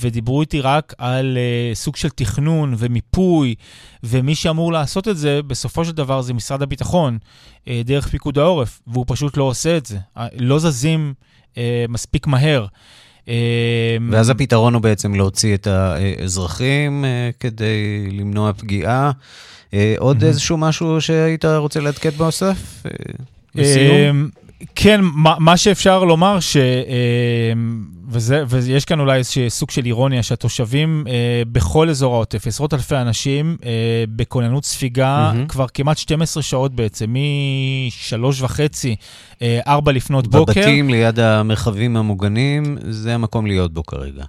ודיברו 0.01 0.41
איתי 0.41 0.61
רק 0.61 0.95
על 0.99 1.39
uh, 1.73 1.75
סוג 1.77 1.97
של 1.97 2.09
תכנון 2.09 2.75
ומיפוי, 2.79 3.55
ומי 4.03 4.35
שאמור 4.35 4.73
לעשות 4.73 5.09
את 5.09 5.17
זה, 5.17 5.43
בסופו 5.43 5.85
של 5.85 5.93
דבר 5.93 6.23
זה 6.23 6.35
משרד 6.35 6.63
הביטחון, 6.63 7.19
דרך 7.85 8.09
פיקוד 8.09 8.39
העורף, 8.39 8.81
והוא 8.87 9.05
פשוט 9.09 9.37
לא 9.37 9.45
עושה 9.45 9.77
את 9.77 9.87
זה. 9.87 9.99
לא 10.39 10.59
זזים 10.59 11.15
מספיק 11.89 12.27
מהר. 12.27 12.67
אמ, 13.31 14.09
ואז 14.13 14.31
הפתרון 14.31 14.75
הוא 14.75 14.83
בעצם 14.83 15.15
להוציא 15.15 15.55
את 15.55 15.67
האזרחים 15.67 17.05
אה, 17.05 17.31
כדי 17.41 18.09
למנוע 18.11 18.53
פגיעה. 18.53 19.11
אה, 19.75 19.95
עוד 19.99 20.25
איזשהו 20.25 20.57
משהו 20.57 21.01
שהיית 21.01 21.45
רוצה 21.45 21.81
לעדכן 21.81 22.11
באוסף? 22.11 22.83
אה, 22.87 22.91
לסיום? 23.55 24.29
כן, 24.75 25.01
מה, 25.03 25.35
מה 25.39 25.57
שאפשר 25.57 26.05
לומר, 26.05 26.41
ש, 26.41 26.57
וזה, 28.09 28.45
ויש 28.49 28.85
כאן 28.85 29.01
אולי 29.01 29.19
איזשהו 29.19 29.51
סוג 29.51 29.71
של 29.71 29.85
אירוניה, 29.85 30.23
שהתושבים 30.23 31.05
בכל 31.53 31.89
אזור 31.89 32.15
העוטף, 32.15 32.47
עשרות 32.47 32.75
אלפי 32.75 32.97
אנשים 32.97 33.57
בכוננות 34.17 34.65
ספיגה 34.65 35.33
mm-hmm. 35.33 35.49
כבר 35.49 35.67
כמעט 35.75 35.99
12 35.99 36.43
שעות 36.43 36.75
בעצם, 36.75 37.15
משלוש 37.89 38.43
וחצי 38.43 38.97
4 39.67 39.93
לפנות 39.93 40.27
בוקר. 40.27 40.53
בבתים 40.53 40.91
ליד 40.91 41.21
המרחבים 41.21 41.97
המוגנים, 41.97 42.77
זה 42.83 43.15
המקום 43.15 43.47
להיות 43.47 43.73
בו 43.73 43.83
כרגע. 43.83 44.25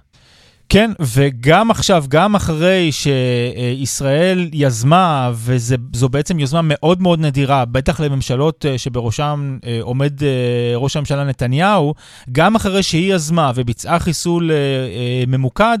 כן, 0.72 0.90
וגם 1.00 1.70
עכשיו, 1.70 2.04
גם 2.08 2.34
אחרי 2.34 2.90
שישראל 2.92 4.48
יזמה, 4.52 5.30
וזו 5.34 6.08
בעצם 6.08 6.38
יוזמה 6.38 6.60
מאוד 6.64 7.02
מאוד 7.02 7.20
נדירה, 7.20 7.64
בטח 7.64 8.00
לממשלות 8.00 8.66
אה, 8.66 8.78
שבראשם 8.78 9.58
אה, 9.66 9.78
עומד 9.82 10.22
אה, 10.22 10.28
ראש 10.76 10.96
הממשלה 10.96 11.24
נתניהו, 11.24 11.94
גם 12.32 12.54
אחרי 12.54 12.82
שהיא 12.82 13.14
יזמה 13.14 13.52
וביצעה 13.54 13.98
חיסול 13.98 14.50
ממוקד, 15.26 15.78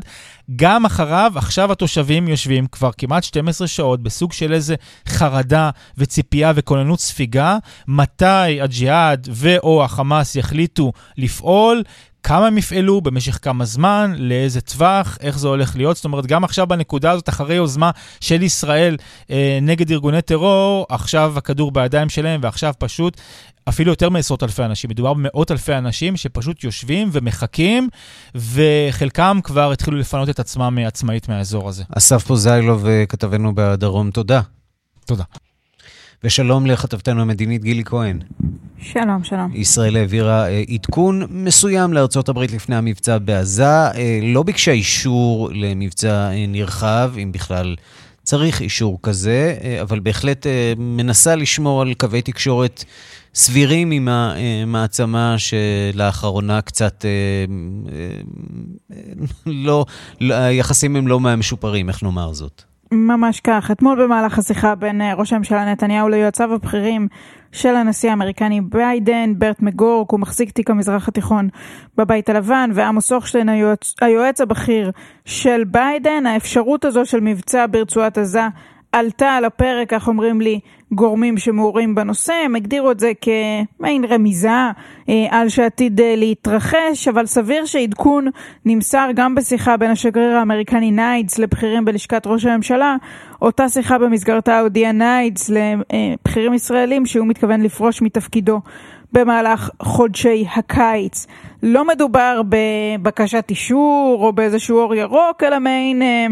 גם 0.56 0.84
אחריו, 0.84 1.32
עכשיו 1.36 1.72
התושבים 1.72 2.28
יושבים 2.28 2.66
כבר 2.66 2.90
כמעט 2.98 3.24
12 3.24 3.66
שעות 3.66 4.02
בסוג 4.02 4.32
של 4.32 4.52
איזה 4.52 4.74
חרדה 5.08 5.70
וציפייה 5.98 6.52
וכוננות 6.54 7.00
ספיגה, 7.00 7.58
מתי 7.88 8.60
הג'יהאד 8.60 9.28
ו/או 9.30 9.84
החמאס 9.84 10.36
יחליטו 10.36 10.92
לפעול, 11.18 11.82
כמה 12.22 12.46
הם 12.46 12.58
יפעלו, 12.58 13.00
במשך 13.00 13.38
כמה 13.42 13.64
זמן, 13.64 14.14
לאיזה 14.16 14.60
טווח, 14.60 15.18
איך 15.20 15.38
זה 15.38 15.48
הולך 15.48 15.76
להיות. 15.76 15.96
זאת 15.96 16.04
אומרת, 16.04 16.26
גם 16.26 16.44
עכשיו 16.44 16.66
בנקודה 16.66 17.10
הזאת, 17.10 17.28
אחרי 17.28 17.54
יוזמה 17.54 17.90
של 18.20 18.42
ישראל 18.42 18.96
אה, 19.30 19.58
נגד 19.62 19.90
ארגוני 19.90 20.22
טרור, 20.22 20.86
עכשיו 20.88 21.34
הכדור 21.36 21.72
בידיים 21.72 22.08
שלהם, 22.08 22.40
ועכשיו 22.42 22.74
פשוט 22.78 23.20
אפילו 23.68 23.92
יותר 23.92 24.08
מעשרות 24.10 24.42
אלפי 24.42 24.62
אנשים, 24.62 24.90
מדובר 24.90 25.14
במאות 25.14 25.50
אלפי 25.50 25.74
אנשים 25.74 26.16
שפשוט 26.16 26.64
יושבים 26.64 27.08
ומחכים, 27.12 27.88
וחלקם 28.34 29.38
כבר 29.44 29.72
התחילו 29.72 29.96
לפנות 29.96 30.28
את 30.28 30.40
עצמם 30.40 30.78
עצמאית 30.86 31.28
מהאזור 31.28 31.68
הזה. 31.68 31.84
אסף 31.96 32.24
פוזיילוב, 32.24 32.86
אה, 32.86 33.04
כתבנו 33.08 33.52
בדרום, 33.54 34.10
תודה. 34.10 34.40
תודה. 35.06 35.24
ושלום 36.24 36.66
לכתבתנו 36.66 37.22
המדינית 37.22 37.62
גילי 37.62 37.84
כהן. 37.84 38.18
שלום, 38.82 39.24
שלום. 39.24 39.50
ישראל 39.54 39.96
העבירה 39.96 40.48
אה, 40.48 40.62
עדכון 40.74 41.22
מסוים 41.30 41.92
לארצות 41.92 42.28
הברית 42.28 42.52
לפני 42.52 42.76
המבצע 42.76 43.18
בעזה. 43.18 43.64
אה, 43.64 44.18
לא 44.22 44.42
ביקשה 44.42 44.72
אישור 44.72 45.50
למבצע 45.52 46.30
אה, 46.30 46.44
נרחב, 46.48 47.12
אם 47.22 47.32
בכלל 47.32 47.76
צריך 48.22 48.60
אישור 48.60 48.98
כזה, 49.02 49.56
אבל 49.82 50.00
בהחלט 50.00 50.46
מנסה 50.76 51.36
לשמור 51.36 51.82
על 51.82 51.94
קווי 51.94 52.22
תקשורת 52.22 52.84
סבירים 53.34 53.90
עם 53.90 54.08
המעצמה 54.08 55.36
שלאחרונה 55.38 56.60
קצת 56.60 57.04
לא, 59.46 59.84
היחסים 60.20 60.96
הם 60.96 61.08
לא 61.08 61.20
מהמשופרים, 61.20 61.88
איך 61.88 62.02
נאמר 62.02 62.32
זאת. 62.32 62.71
ממש 62.92 63.40
כך. 63.40 63.70
אתמול 63.70 64.04
במהלך 64.04 64.38
השיחה 64.38 64.74
בין 64.74 65.00
אה, 65.00 65.14
ראש 65.14 65.32
הממשלה 65.32 65.72
נתניהו 65.72 66.08
ליועציו 66.08 66.54
הבכירים 66.54 67.08
של 67.52 67.76
הנשיא 67.76 68.10
האמריקני 68.10 68.60
ביידן, 68.60 69.32
ברט 69.38 69.62
מגורק, 69.62 70.10
הוא 70.10 70.20
מחזיק 70.20 70.50
תיק 70.50 70.70
המזרח 70.70 71.08
התיכון 71.08 71.48
בבית 71.96 72.28
הלבן, 72.28 72.70
ועמוס 72.74 73.12
הוכשטיין, 73.12 73.48
היועץ, 73.48 73.94
היועץ 74.00 74.40
הבכיר 74.40 74.90
של 75.24 75.64
ביידן, 75.66 76.26
האפשרות 76.26 76.84
הזו 76.84 77.06
של 77.06 77.20
מבצע 77.20 77.66
ברצועת 77.70 78.18
עזה 78.18 78.48
עלתה 78.92 79.30
על 79.30 79.44
הפרק, 79.44 79.90
כך 79.90 80.08
אומרים 80.08 80.40
לי 80.40 80.60
גורמים 80.92 81.38
שמעורים 81.38 81.94
בנושא, 81.94 82.32
הם 82.44 82.54
הגדירו 82.54 82.90
את 82.90 83.00
זה 83.00 83.12
כמעין 83.20 84.04
רמיזה 84.04 84.48
אה, 85.08 85.26
על 85.30 85.48
שעתיד 85.48 86.00
אה, 86.00 86.14
להתרחש, 86.16 87.08
אבל 87.08 87.26
סביר 87.26 87.66
שעדכון 87.66 88.28
נמסר 88.64 89.08
גם 89.14 89.34
בשיחה 89.34 89.76
בין 89.76 89.90
השגריר 89.90 90.36
האמריקני 90.36 90.90
ניידס 90.90 91.38
לבכירים 91.38 91.84
בלשכת 91.84 92.26
ראש 92.26 92.44
הממשלה, 92.44 92.96
אותה 93.42 93.68
שיחה 93.68 93.98
במסגרתה 93.98 94.60
הודיע 94.60 94.92
ניידס 94.92 95.50
לבכירים 95.50 96.54
ישראלים 96.54 97.06
שהוא 97.06 97.26
מתכוון 97.26 97.60
לפרוש 97.60 98.02
מתפקידו 98.02 98.60
במהלך 99.12 99.70
חודשי 99.82 100.46
הקיץ. 100.56 101.26
לא 101.62 101.88
מדובר 101.88 102.40
בבקשת 102.48 103.44
אישור 103.50 104.18
או 104.22 104.32
באיזשהו 104.32 104.78
אור 104.78 104.94
ירוק, 104.94 105.42
אלא 105.42 105.58
מעין 105.58 106.02
אה, 106.02 106.26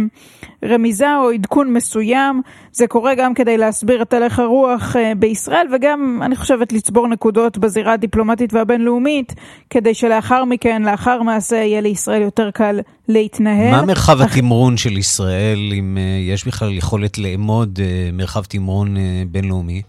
רמיזה 0.65 1.17
או 1.17 1.31
עדכון 1.31 1.73
מסוים. 1.73 2.43
זה 2.73 2.87
קורה 2.87 3.15
גם 3.15 3.35
כדי 3.35 3.59
להסביר 3.59 4.03
את 4.03 4.13
הלך 4.13 4.39
הרוח 4.39 4.97
אה, 4.97 5.13
בישראל, 5.15 5.67
וגם, 5.75 6.21
אני 6.25 6.37
חושבת, 6.37 6.73
לצבור 6.73 7.09
נקודות 7.09 7.59
בזירה 7.59 7.93
הדיפלומטית 7.93 8.55
והבינלאומית, 8.55 9.35
כדי 9.71 9.95
שלאחר 9.95 10.45
מכן, 10.45 10.83
לאחר 10.83 11.23
מעשה, 11.23 11.57
יהיה 11.57 11.81
לישראל 11.81 12.23
יותר 12.23 12.51
קל 12.51 12.81
להתנהל. 13.09 13.71
מה 13.71 13.83
מרחב 13.83 14.21
אך... 14.21 14.37
התמרון 14.37 14.77
של 14.77 14.99
ישראל, 14.99 15.59
אם 15.79 15.99
uh, 15.99 16.31
יש 16.33 16.47
בכלל 16.47 16.73
יכולת 16.73 17.19
לאמוד 17.19 17.79
מרחב 18.13 18.45
תמרון 18.45 18.97
בינלאומי? 19.31 19.83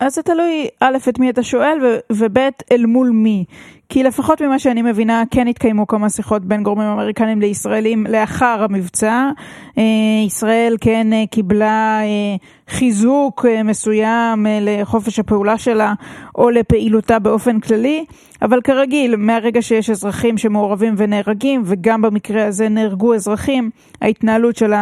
אז 0.00 0.14
זה 0.14 0.22
תלוי, 0.22 0.68
א', 0.80 0.96
את 1.08 1.18
מי 1.18 1.30
אתה 1.30 1.42
שואל, 1.42 1.78
וב', 2.12 2.38
אל 2.72 2.86
מול 2.86 3.10
מי. 3.10 3.44
כי 3.88 4.02
לפחות 4.02 4.42
ממה 4.42 4.58
שאני 4.58 4.82
מבינה, 4.82 5.22
כן 5.30 5.46
התקיימו 5.46 5.86
כמה 5.86 6.10
שיחות 6.10 6.44
בין 6.44 6.62
גורמים 6.62 6.86
אמריקנים 6.86 7.40
לישראלים 7.40 8.06
לאחר 8.06 8.66
המבצע. 8.70 9.30
אה, 9.78 9.82
ישראל 10.26 10.76
כן 10.80 11.12
אה, 11.12 11.24
קיבלה 11.30 12.00
אה, 12.02 12.36
חיזוק 12.68 13.46
מסוים 13.64 14.46
לחופש 14.60 15.18
הפעולה 15.18 15.58
שלה 15.58 15.94
או 16.34 16.50
לפעילותה 16.50 17.18
באופן 17.18 17.60
כללי, 17.60 18.04
אבל 18.42 18.60
כרגיל, 18.60 19.16
מהרגע 19.16 19.62
שיש 19.62 19.90
אזרחים 19.90 20.38
שמעורבים 20.38 20.94
ונהרגים, 20.96 21.62
וגם 21.64 22.02
במקרה 22.02 22.46
הזה 22.46 22.68
נהרגו 22.68 23.14
אזרחים, 23.14 23.70
ההתנהלות 24.02 24.56
של 24.56 24.72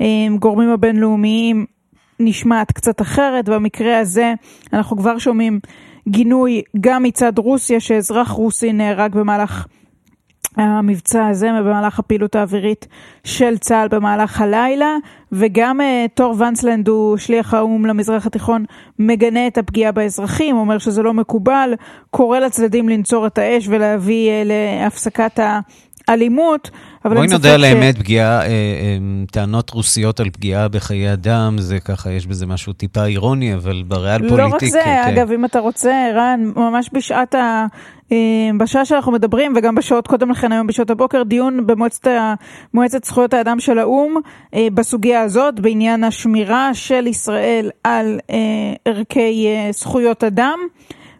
הגורמים 0.00 0.68
הבינלאומיים 0.68 1.66
נשמעת 2.20 2.72
קצת 2.72 3.00
אחרת. 3.00 3.48
במקרה 3.48 3.98
הזה 3.98 4.34
אנחנו 4.72 4.96
כבר 4.96 5.18
שומעים 5.18 5.60
גינוי 6.08 6.62
גם 6.80 7.02
מצד 7.02 7.38
רוסיה, 7.38 7.80
שאזרח 7.80 8.30
רוסי 8.30 8.72
נהרג 8.72 9.14
במהלך 9.14 9.66
המבצע 10.56 11.26
הזה, 11.26 11.48
במהלך 11.60 11.98
הפעילות 11.98 12.36
האווירית 12.36 12.86
של 13.24 13.58
צה"ל 13.58 13.88
במהלך 13.88 14.40
הלילה, 14.40 14.96
וגם 15.32 15.80
uh, 15.80 15.84
תור 16.14 16.34
ונסלנד 16.38 16.88
הוא 16.88 17.16
שליח 17.16 17.54
האו"ם 17.54 17.86
למזרח 17.86 18.26
התיכון, 18.26 18.64
מגנה 18.98 19.46
את 19.46 19.58
הפגיעה 19.58 19.92
באזרחים, 19.92 20.56
אומר 20.56 20.78
שזה 20.78 21.02
לא 21.02 21.14
מקובל, 21.14 21.74
קורא 22.10 22.38
לצדדים 22.38 22.88
לנצור 22.88 23.26
את 23.26 23.38
האש 23.38 23.68
ולהביא 23.68 24.30
uh, 24.30 24.48
להפסקת 24.48 25.40
האלימות. 27.04 27.26
בואי 27.26 27.38
נודה 27.38 27.54
על 27.54 27.64
האמת, 27.64 27.98
פגיעה, 27.98 28.40
אה, 28.40 28.46
אה, 28.46 28.98
טענות 29.30 29.70
רוסיות 29.70 30.20
על 30.20 30.30
פגיעה 30.30 30.68
בחיי 30.68 31.12
אדם, 31.12 31.56
זה 31.58 31.80
ככה, 31.80 32.10
יש 32.10 32.26
בזה 32.26 32.46
משהו 32.46 32.72
טיפה 32.72 33.04
אירוני, 33.04 33.54
אבל 33.54 33.82
בריאל 33.86 34.28
פוליטיק... 34.28 34.38
לא 34.38 34.54
רק 34.54 34.64
זה, 34.64 34.80
כן. 34.84 35.02
אגב, 35.08 35.32
אם 35.32 35.44
אתה 35.44 35.58
רוצה, 35.58 36.10
רן, 36.14 36.52
ממש 36.56 36.90
בשעת 36.92 37.34
ה... 37.34 37.66
אה, 38.12 38.16
בשעה 38.58 38.84
שאנחנו 38.84 39.12
מדברים, 39.12 39.52
וגם 39.56 39.74
בשעות 39.74 40.06
קודם 40.06 40.30
לכן, 40.30 40.52
היום 40.52 40.66
בשעות 40.66 40.90
הבוקר, 40.90 41.22
דיון 41.22 41.66
במועצת 41.66 43.04
זכויות 43.04 43.34
האדם 43.34 43.60
של 43.60 43.78
האו"ם 43.78 44.16
אה, 44.54 44.68
בסוגיה 44.74 45.20
הזאת, 45.20 45.60
בעניין 45.60 46.04
השמירה 46.04 46.74
של 46.74 47.06
ישראל 47.06 47.70
על 47.84 48.18
ערכי 48.84 49.46
זכויות 49.72 50.24
אדם. 50.24 50.58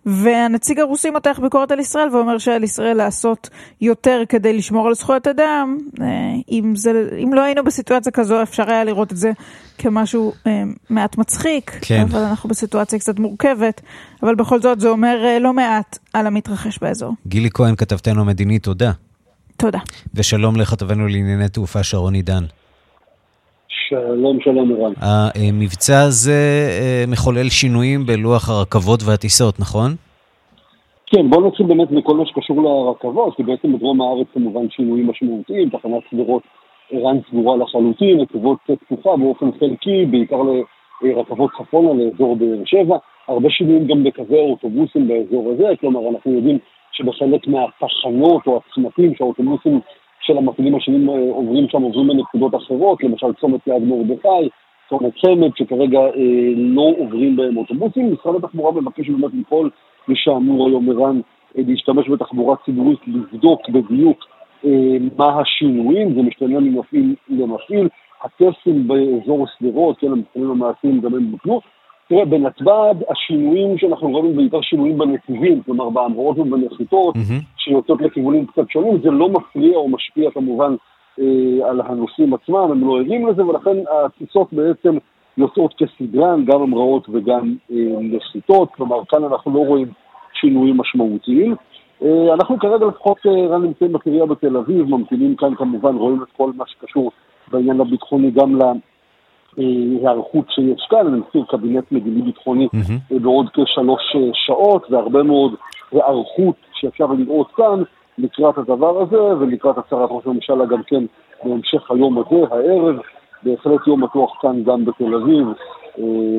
והנציג 0.07 0.81
הרוסי 0.81 1.11
מותח 1.11 1.39
ביקורת 1.43 1.71
על 1.71 1.81
ישראל 1.81 2.09
ואומר 2.13 2.39
שעל 2.39 2.65
ישראל 2.65 2.97
לעשות 2.97 3.49
יותר 3.81 4.23
כדי 4.29 4.53
לשמור 4.53 4.87
על 4.89 4.95
זכויות 4.95 5.27
אדם. 5.27 5.79
אה, 6.01 6.07
אם, 6.51 6.73
זה, 6.77 6.91
אם 7.25 7.35
לא 7.35 7.41
היינו 7.41 7.65
בסיטואציה 7.65 8.13
כזו, 8.13 8.43
אפשר 8.43 8.71
היה 8.71 8.85
לראות 8.85 9.13
את 9.13 9.17
זה 9.17 9.33
כמשהו 9.79 10.33
אה, 10.47 10.63
מעט 10.91 11.19
מצחיק, 11.19 11.79
כן. 11.81 12.01
אבל 12.11 12.21
אנחנו 12.21 12.49
בסיטואציה 12.49 12.99
קצת 12.99 13.19
מורכבת, 13.19 13.81
אבל 14.23 14.35
בכל 14.35 14.61
זאת 14.61 14.81
זה 14.81 14.89
אומר 14.89 15.25
אה, 15.25 15.39
לא 15.39 15.53
מעט 15.53 15.99
על 16.13 16.27
המתרחש 16.27 16.79
באזור. 16.79 17.15
גילי 17.27 17.51
כהן, 17.55 17.77
כתבתנו 17.77 18.21
המדיני, 18.21 18.59
תודה. 18.59 18.93
תודה. 19.57 19.79
ושלום 20.15 20.57
לכתבנו 20.57 21.09
לענייני 21.09 21.49
תעופה 21.49 21.83
שרון 21.83 22.15
עידן. 22.15 22.45
שלום, 23.93 24.41
שלום 24.41 24.73
ערן. 24.73 24.93
המבצע 25.03 26.01
הזה 26.09 26.69
אה, 26.81 27.05
מחולל 27.13 27.49
שינויים 27.49 28.07
בלוח 28.07 28.49
הרכבות 28.49 29.01
והטיסות, 29.07 29.61
נכון? 29.61 29.91
כן, 31.07 31.31
בואו 31.31 31.47
נתחיל 31.47 31.67
באמת 31.67 31.91
בכל 31.91 32.17
מה 32.17 32.27
שקשור 32.27 32.63
לרכבות, 32.63 33.37
כי 33.37 33.43
בעצם 33.43 33.73
בדרום 33.73 34.01
הארץ 34.01 34.27
כמובן 34.35 34.71
שינויים 34.71 35.11
משמעותיים, 35.11 35.69
תחנת 35.69 36.03
סדרות 36.11 36.43
ערן 36.91 37.19
סגורה 37.29 37.57
לחלוטין, 37.57 38.21
רכבות 38.21 38.59
פתוחה 38.67 39.17
באופן 39.17 39.51
חלקי, 39.61 40.07
בעיקר 40.11 40.43
לרכבות 41.03 41.51
צפונה 41.59 42.05
לאזור 42.05 42.37
באר 42.37 42.63
שבע, 42.65 42.97
הרבה 43.29 43.51
שינויים 43.51 43.87
גם 43.87 44.05
בקווי 44.05 44.39
האוטובוסים 44.39 45.09
באזור 45.09 45.53
הזה, 45.53 45.69
כלומר 45.81 46.01
אנחנו 46.11 46.33
יודעים 46.33 46.59
שבחלק 46.93 47.47
מהתחנות 47.47 48.47
או 48.47 48.61
הצמתים 48.61 49.15
שהאוטובוסים 49.15 49.81
של 50.23 50.39
המפעילים 50.39 50.75
השונים 50.75 51.09
אה, 51.09 51.15
עוברים 51.15 51.69
שם, 51.69 51.83
עוברים 51.83 52.09
בנקודות 52.09 52.55
אחרות, 52.55 53.05
למשל 53.05 53.33
צומת 53.41 53.61
ליד 53.67 53.83
מרדכי, 53.83 54.49
צומת 54.89 55.13
צמד, 55.23 55.51
שכרגע 55.57 55.99
אה, 55.99 56.53
לא 56.57 56.93
עוברים 56.99 57.37
בהם 57.37 57.57
אוטובוסים. 57.57 58.13
משרד 58.13 58.45
התחבורה 58.45 58.73
מבקש 58.81 59.09
באמת 59.09 59.35
מכל 59.35 59.69
מי 60.09 60.15
שאמור 60.17 60.69
היום 60.69 60.91
ערן 60.91 61.21
אה, 61.59 61.63
להשתמש 61.67 62.09
בתחבורה 62.09 62.57
ציבורית, 62.65 62.99
לבדוק 63.07 63.69
בדיוק 63.69 64.25
אה, 64.65 64.97
מה 65.19 65.41
השינויים, 65.41 66.15
זה 66.15 66.23
משתנה 66.23 66.61
ממפעיל 66.61 67.15
למפעיל. 67.29 67.89
הטסטים 68.23 68.89
באזור 68.89 69.47
שדרות, 69.59 69.99
כן, 69.99 70.13
המפעילים 70.13 70.51
המעשיים 70.51 71.01
גם 71.01 71.15
הם 71.15 71.31
בוטלו. 71.31 71.61
תראה, 72.13 72.25
בנתב"ג 72.25 72.95
השינויים 73.11 73.79
שאנחנו 73.79 74.11
רואים 74.11 74.37
בעיקר 74.37 74.61
שינויים 74.61 74.99
בנתיבים, 74.99 75.63
כלומר 75.63 75.91
בהמרות 75.91 76.39
ובנחיתות, 76.39 77.15
mm-hmm. 77.17 77.43
שיוצאות 77.57 78.01
לכיוונים 78.01 78.47
קצת 78.47 78.71
שונים, 78.71 78.99
זה 79.03 79.11
לא 79.11 79.29
מפריע 79.29 79.77
או 79.77 79.89
משפיע 79.89 80.31
כמובן 80.31 80.75
אה, 81.21 81.71
על 81.71 81.81
הנוסעים 81.85 82.35
עצמם, 82.35 82.57
הם 82.57 82.89
לא 82.89 82.99
ערים 82.99 83.27
לזה, 83.27 83.47
ולכן 83.47 83.77
הטיסות 83.91 84.53
בעצם 84.53 84.99
יוצאות 85.37 85.75
כסדרן, 85.79 86.45
גם 86.45 86.63
המראות 86.63 87.09
וגם 87.13 87.55
אה, 87.71 87.77
נחיתות, 88.01 88.69
כלומר 88.75 89.05
כאן 89.09 89.25
אנחנו 89.25 89.55
לא 89.55 89.67
רואים 89.67 89.89
שינויים 90.41 90.77
משמעותיים. 90.77 91.55
אה, 92.03 92.35
אנחנו 92.35 92.59
כרגע 92.59 92.87
לפחות 92.87 93.19
אה, 93.27 93.59
נמצאים 93.59 93.93
בקריה 93.93 94.27
בתל 94.27 94.57
אביב, 94.57 94.87
ממתינים 94.89 95.37
כאן 95.37 95.55
כמובן, 95.55 95.95
רואים 95.95 96.23
את 96.23 96.29
כל 96.37 96.51
מה 96.57 96.65
שקשור 96.67 97.11
בעניין 97.51 97.81
הביטחוני 97.81 98.31
גם 98.31 98.59
ההיערכות 99.59 100.45
שיש 100.51 100.87
כאן, 100.91 101.07
אני 101.07 101.21
מזכיר 101.21 101.45
קבינט 101.49 101.93
מדיני 101.93 102.23
ביטחוני 102.23 102.67
mm-hmm. 102.67 103.19
בעוד 103.23 103.47
כשלוש 103.49 104.17
אה, 104.17 104.21
שעות, 104.33 104.87
והרבה 104.91 105.23
מאוד 105.23 105.55
היערכות 105.93 106.57
שאפשר 106.73 107.07
לראות 107.07 107.51
כאן 107.57 107.83
לקראת 108.19 108.59
הדבר 108.59 109.03
הזה, 109.03 109.17
ולקראת 109.17 109.79
הצהרת 109.79 110.09
ראש 110.13 110.27
הממשלה 110.27 110.65
גם 110.65 110.83
כן 110.83 111.05
בהמשך 111.45 111.91
היום 111.91 112.19
הזה, 112.19 112.55
הערב, 112.55 112.97
בהחלט 113.43 113.87
יום 113.87 114.01
בטוח 114.01 114.39
כאן 114.43 114.65
גם 114.65 114.85
בתל 114.85 115.15
אביב, 115.15 115.47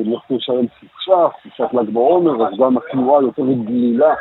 לך 0.04 0.20
לשלם 0.30 0.66
חופשה, 0.80 1.28
חופשת 1.42 1.74
ל"ג 1.74 1.90
בעומר, 1.90 2.46
אז 2.46 2.58
גם 2.58 2.76
התנועה 2.76 3.22
יותר 3.22 3.42
גלילה, 3.42 4.14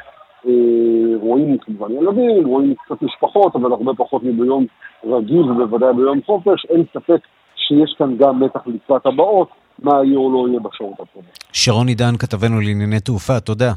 רואים 1.21 1.57
כמובן 1.57 1.91
ילדים, 1.91 2.47
רואים 2.47 2.73
קצת 2.85 3.01
משפחות, 3.01 3.55
אבל 3.55 3.71
הרבה 3.71 3.93
פחות 3.93 4.23
מביום 4.23 4.65
רגיל 5.03 5.51
ובוודאי 5.51 5.93
ביום 5.93 6.21
חופש, 6.25 6.65
אין 6.69 6.83
ספק 6.93 7.19
שיש 7.67 7.95
כאן 7.97 8.17
גם 8.17 8.43
מתח 8.43 8.61
לקראת 8.65 9.05
הבאות, 9.05 9.49
מה 9.79 9.91
יהיה 10.05 10.17
או 10.17 10.33
לא 10.33 10.49
יהיה 10.49 10.59
בשעות 10.59 10.93
הקרובות. 10.93 11.43
שרון 11.53 11.87
עידן, 11.87 12.17
כתבנו 12.19 12.59
לענייני 12.61 12.99
תעופה, 12.99 13.39
תודה. 13.39 13.73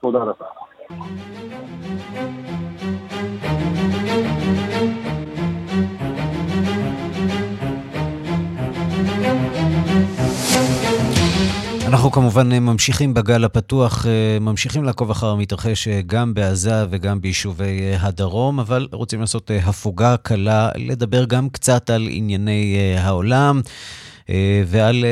תודה 0.00 0.18
לך. 0.24 0.44
אנחנו 11.90 12.10
כמובן 12.10 12.52
ממשיכים 12.52 13.14
בגל 13.14 13.44
הפתוח, 13.44 14.06
אה, 14.06 14.38
ממשיכים 14.40 14.84
לעקוב 14.84 15.10
אחר 15.10 15.30
המתרחש 15.30 15.88
אה, 15.88 16.00
גם 16.06 16.34
בעזה 16.34 16.84
וגם 16.90 17.20
ביישובי 17.20 17.80
אה, 17.80 17.96
הדרום, 18.00 18.60
אבל 18.60 18.88
רוצים 18.92 19.20
לעשות 19.20 19.50
הפוגה 19.64 20.16
קלה, 20.16 20.70
לדבר 20.76 21.24
גם 21.24 21.48
קצת 21.48 21.90
על 21.90 22.08
ענייני 22.10 22.76
העולם. 22.98 23.60
ועל 24.66 25.04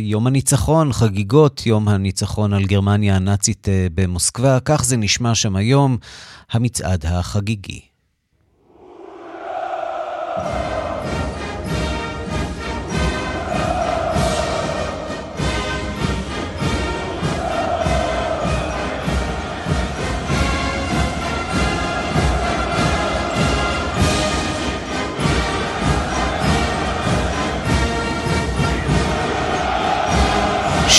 יום 0.00 0.26
הניצחון, 0.26 0.92
חגיגות 0.92 1.66
יום 1.66 1.88
הניצחון 1.88 2.52
על 2.52 2.64
גרמניה 2.64 3.16
הנאצית 3.16 3.68
במוסקבה. 3.94 4.58
כך 4.64 4.84
זה 4.84 4.96
נשמע 4.96 5.34
שם 5.34 5.56
היום, 5.56 5.96
המצעד 6.50 7.06
החגיגי. 7.06 7.89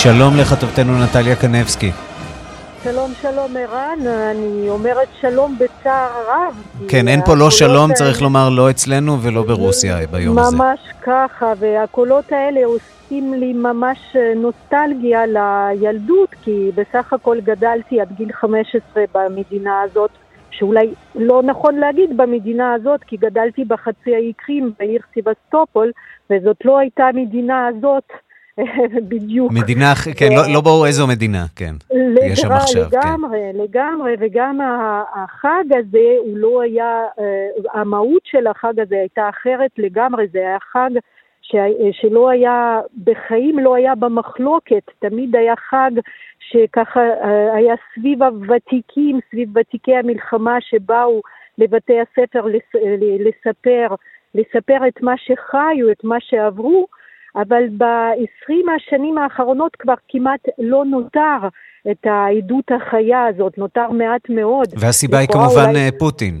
שלום 0.02 0.32
לכתבתנו 0.40 0.92
נטליה 1.04 1.36
קנבסקי. 1.36 1.90
שלום, 2.84 3.10
שלום 3.20 3.56
ערן, 3.56 3.98
אני 4.30 4.68
אומרת 4.68 5.08
שלום 5.20 5.56
בצער 5.58 6.10
רב. 6.28 6.62
כן, 6.88 7.08
אין 7.08 7.20
פה 7.26 7.34
לא 7.36 7.50
שלום, 7.50 7.92
צריך 7.92 8.22
לומר, 8.22 8.48
לא 8.56 8.70
אצלנו 8.70 9.22
ולא 9.22 9.42
ברוסיה 9.42 10.06
ביום 10.10 10.38
הזה. 10.38 10.56
ממש 10.56 10.80
ככה, 11.02 11.52
והקולות 11.58 12.32
האלה 12.32 12.60
עושים 12.64 13.34
לי 13.34 13.52
ממש 13.52 13.98
אה, 14.16 14.32
נוסטלגיה 14.36 15.22
לילדות, 15.26 16.28
כי 16.42 16.70
בסך 16.74 17.12
הכל 17.12 17.40
גדלתי 17.40 18.00
עד 18.00 18.12
גיל 18.16 18.32
15 18.32 19.04
במדינה 19.14 19.80
הזאת, 19.80 20.10
שאולי 20.50 20.94
לא 21.14 21.42
נכון 21.42 21.74
להגיד 21.74 22.16
במדינה 22.16 22.74
הזאת, 22.74 23.00
כי 23.04 23.16
גדלתי 23.16 23.64
בחצי 23.64 24.14
האי 24.14 24.32
קרים, 24.36 24.72
בעיר 24.78 25.00
סיבסטופול, 25.14 25.90
וזאת 26.30 26.56
לא 26.64 26.78
הייתה 26.78 27.04
המדינה 27.04 27.66
הזאת. 27.66 28.04
בדיוק. 29.10 29.52
מדינה, 29.52 29.92
כן, 30.18 30.28
לא, 30.36 30.54
לא 30.54 30.60
ברור 30.60 30.86
איזו 30.86 31.06
מדינה, 31.06 31.44
כן. 31.56 31.74
יש 32.22 32.38
שם 32.38 32.52
עכשיו. 32.52 32.82
לגמרי, 32.82 33.38
כן. 33.52 33.58
לגמרי, 33.58 34.14
וגם 34.20 34.60
החג 35.14 35.64
הזה, 35.78 36.16
הוא 36.18 36.38
לא 36.38 36.62
היה, 36.62 37.02
אה, 37.18 37.80
המהות 37.80 38.22
של 38.24 38.46
החג 38.46 38.80
הזה 38.80 38.94
הייתה 38.94 39.28
אחרת 39.28 39.70
לגמרי, 39.78 40.26
זה 40.32 40.38
היה 40.38 40.58
חג 40.72 40.90
ש, 41.42 41.56
שלא 41.92 42.30
היה, 42.30 42.80
בחיים 43.04 43.58
לא 43.58 43.74
היה 43.74 43.94
במחלוקת, 43.94 44.90
תמיד 44.98 45.36
היה 45.36 45.54
חג 45.70 45.90
שככה 46.40 47.00
אה, 47.00 47.54
היה 47.54 47.74
סביב 47.94 48.22
הוותיקים, 48.22 49.20
סביב 49.30 49.56
ותיקי 49.56 49.96
המלחמה 49.96 50.56
שבאו 50.60 51.22
לבתי 51.58 52.00
הספר 52.00 52.46
לספר, 53.18 53.94
לספר 54.34 54.88
את 54.88 55.02
מה 55.02 55.14
שחיו, 55.16 55.90
את 55.92 56.04
מה 56.04 56.16
שעברו. 56.20 56.86
אבל 57.36 57.68
ב-20 57.76 58.54
השנים 58.76 59.18
האחרונות 59.18 59.76
כבר 59.76 59.94
כמעט 60.08 60.40
לא 60.58 60.84
נותר 60.84 61.48
את 61.90 62.06
העדות 62.06 62.70
החיה 62.72 63.26
הזאת, 63.26 63.58
נותר 63.58 63.90
מעט 63.90 64.28
מאוד. 64.28 64.68
והסיבה 64.80 65.18
היא 65.18 65.28
כמובן 65.28 65.68
אולי... 65.68 65.78
אה, 65.78 65.98
פוטין. 65.98 66.40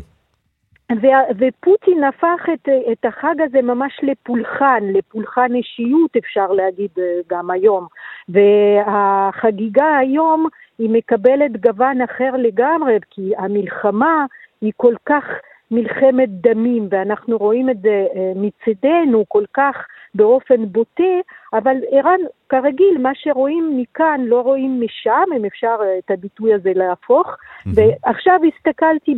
ו- 1.02 1.32
ופוטין 1.38 2.04
הפך 2.04 2.48
את, 2.54 2.68
את 2.92 3.04
החג 3.04 3.34
הזה 3.48 3.62
ממש 3.62 3.92
לפולחן, 4.02 4.80
לפולחן 4.92 5.54
אישיות 5.54 6.16
אפשר 6.16 6.46
להגיד 6.46 6.90
אה, 6.98 7.04
גם 7.30 7.50
היום. 7.50 7.86
והחגיגה 8.28 9.96
היום 9.98 10.46
היא 10.78 10.90
מקבלת 10.90 11.60
גוון 11.60 12.02
אחר 12.02 12.30
לגמרי, 12.38 12.98
כי 13.10 13.32
המלחמה 13.38 14.26
היא 14.60 14.72
כל 14.76 14.94
כך 15.06 15.24
מלחמת 15.70 16.28
דמים, 16.28 16.88
ואנחנו 16.90 17.36
רואים 17.36 17.70
את 17.70 17.80
זה 17.82 18.06
אה, 18.16 18.32
מצידנו 18.36 19.24
כל 19.28 19.44
כך 19.54 19.76
באופן 20.14 20.66
בוטה, 20.66 21.14
אבל 21.52 21.76
ערן, 21.90 22.20
כרגיל, 22.48 22.98
מה 22.98 23.10
שרואים 23.14 23.72
מכאן 23.76 24.20
לא 24.24 24.40
רואים 24.40 24.80
משם, 24.80 25.32
אם 25.36 25.44
אפשר 25.44 25.76
אה, 25.82 25.98
את 25.98 26.10
הביטוי 26.10 26.54
הזה 26.54 26.72
להפוך. 26.74 27.26
Mm-hmm. 27.26 27.70
ועכשיו 27.74 28.40
הסתכלתי 28.48 29.14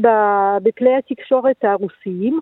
בכלי 0.62 0.96
התקשורת 0.96 1.64
הרוסיים, 1.64 2.40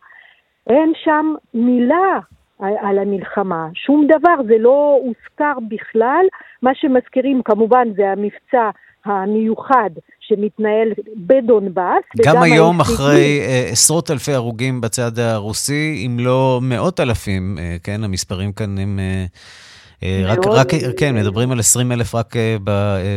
אין 0.67 0.93
שם 1.05 1.35
מילה 1.55 2.19
על 2.59 2.99
המלחמה, 2.99 3.69
שום 3.75 4.07
דבר, 4.07 4.35
זה 4.47 4.59
לא 4.59 4.99
הוזכר 5.03 5.59
בכלל. 5.69 6.27
מה 6.62 6.75
שמזכירים 6.75 7.43
כמובן 7.43 7.88
זה 7.97 8.11
המבצע 8.11 8.71
המיוחד 9.05 9.91
שמתנהל 10.21 10.88
בדונבאס. 11.17 12.03
גם 12.27 12.43
היום, 12.43 12.81
היחידי... 12.81 12.95
אחרי 12.95 13.41
uh, 13.41 13.73
עשרות 13.73 14.11
אלפי 14.11 14.33
הרוגים 14.33 14.81
בצד 14.81 15.19
הרוסי, 15.19 16.05
אם 16.07 16.17
לא 16.21 16.59
מאות 16.62 17.01
אלפים, 17.01 17.59
uh, 17.59 17.83
כן, 17.83 18.05
המספרים 18.05 18.53
כאן 18.53 18.79
הם... 18.79 18.99
Uh, 18.99 20.03
רק, 20.27 20.38
רק, 20.47 20.67
כן, 20.99 21.15
מדברים 21.15 21.53
על 21.53 21.59
20 21.59 21.93
אלף 21.93 22.15
רק 22.15 22.35
ב, 22.65 22.71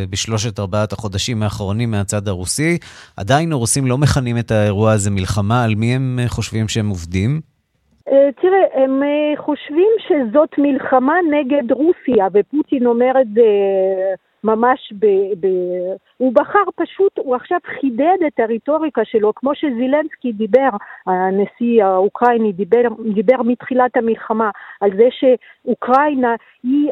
בשלושת 0.09 0.59
ארבעת 0.59 0.93
החודשים 0.93 1.43
האחרונים 1.43 1.91
מהצד 1.91 2.27
הרוסי. 2.27 2.77
עדיין 3.17 3.51
הרוסים 3.51 3.87
לא 3.87 3.97
מכנים 3.97 4.37
את 4.37 4.51
האירוע 4.51 4.91
הזה 4.91 5.11
מלחמה, 5.11 5.63
על 5.63 5.75
מי 5.75 5.95
הם 5.95 6.19
חושבים 6.27 6.67
שהם 6.67 6.89
עובדים? 6.89 7.41
תראה, 8.41 8.83
הם 8.83 9.01
חושבים 9.37 9.91
שזאת 10.07 10.49
מלחמה 10.57 11.13
נגד 11.31 11.71
רוסיה, 11.71 12.27
ופוטין 12.33 12.85
אומר 12.85 13.11
את 13.21 13.27
זה 13.33 13.41
ממש 14.45 14.93
ב... 14.99 15.05
ב... 15.39 15.47
הוא 16.17 16.33
בחר 16.33 16.63
פשוט, 16.75 17.17
הוא 17.17 17.35
עכשיו 17.35 17.59
חידד 17.79 18.17
את 18.27 18.39
הרטוריקה 18.39 19.05
שלו, 19.05 19.33
כמו 19.35 19.55
שזילנסקי 19.55 20.31
דיבר, 20.31 20.69
הנשיא 21.05 21.83
האוקראיני 21.83 22.51
דיבר, 22.51 22.81
דיבר 23.13 23.41
מתחילת 23.41 23.97
המלחמה, 23.97 24.49
על 24.81 24.91
זה 24.97 25.07
שאוקראינה 25.11 26.35
היא 26.63 26.91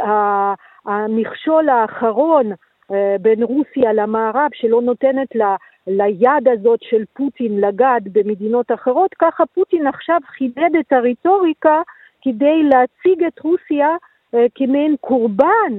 המכשול 0.85 1.69
האחרון 1.69 2.51
אה, 2.91 3.15
בין 3.21 3.43
רוסיה 3.43 3.93
למערב, 3.93 4.49
שלא 4.53 4.81
נותנת 4.81 5.35
לה... 5.35 5.55
ליד 5.87 6.47
הזאת 6.53 6.79
של 6.81 7.03
פוטין 7.13 7.61
לגעת 7.61 8.03
במדינות 8.03 8.71
אחרות, 8.71 9.15
ככה 9.19 9.43
פוטין 9.45 9.87
עכשיו 9.87 10.17
חידד 10.37 10.69
את 10.79 10.93
הרטוריקה 10.93 11.81
כדי 12.21 12.63
להציג 12.63 13.23
את 13.23 13.39
רוסיה 13.39 13.87
אה, 14.33 14.45
כמעין 14.55 14.95
קורבן 15.01 15.73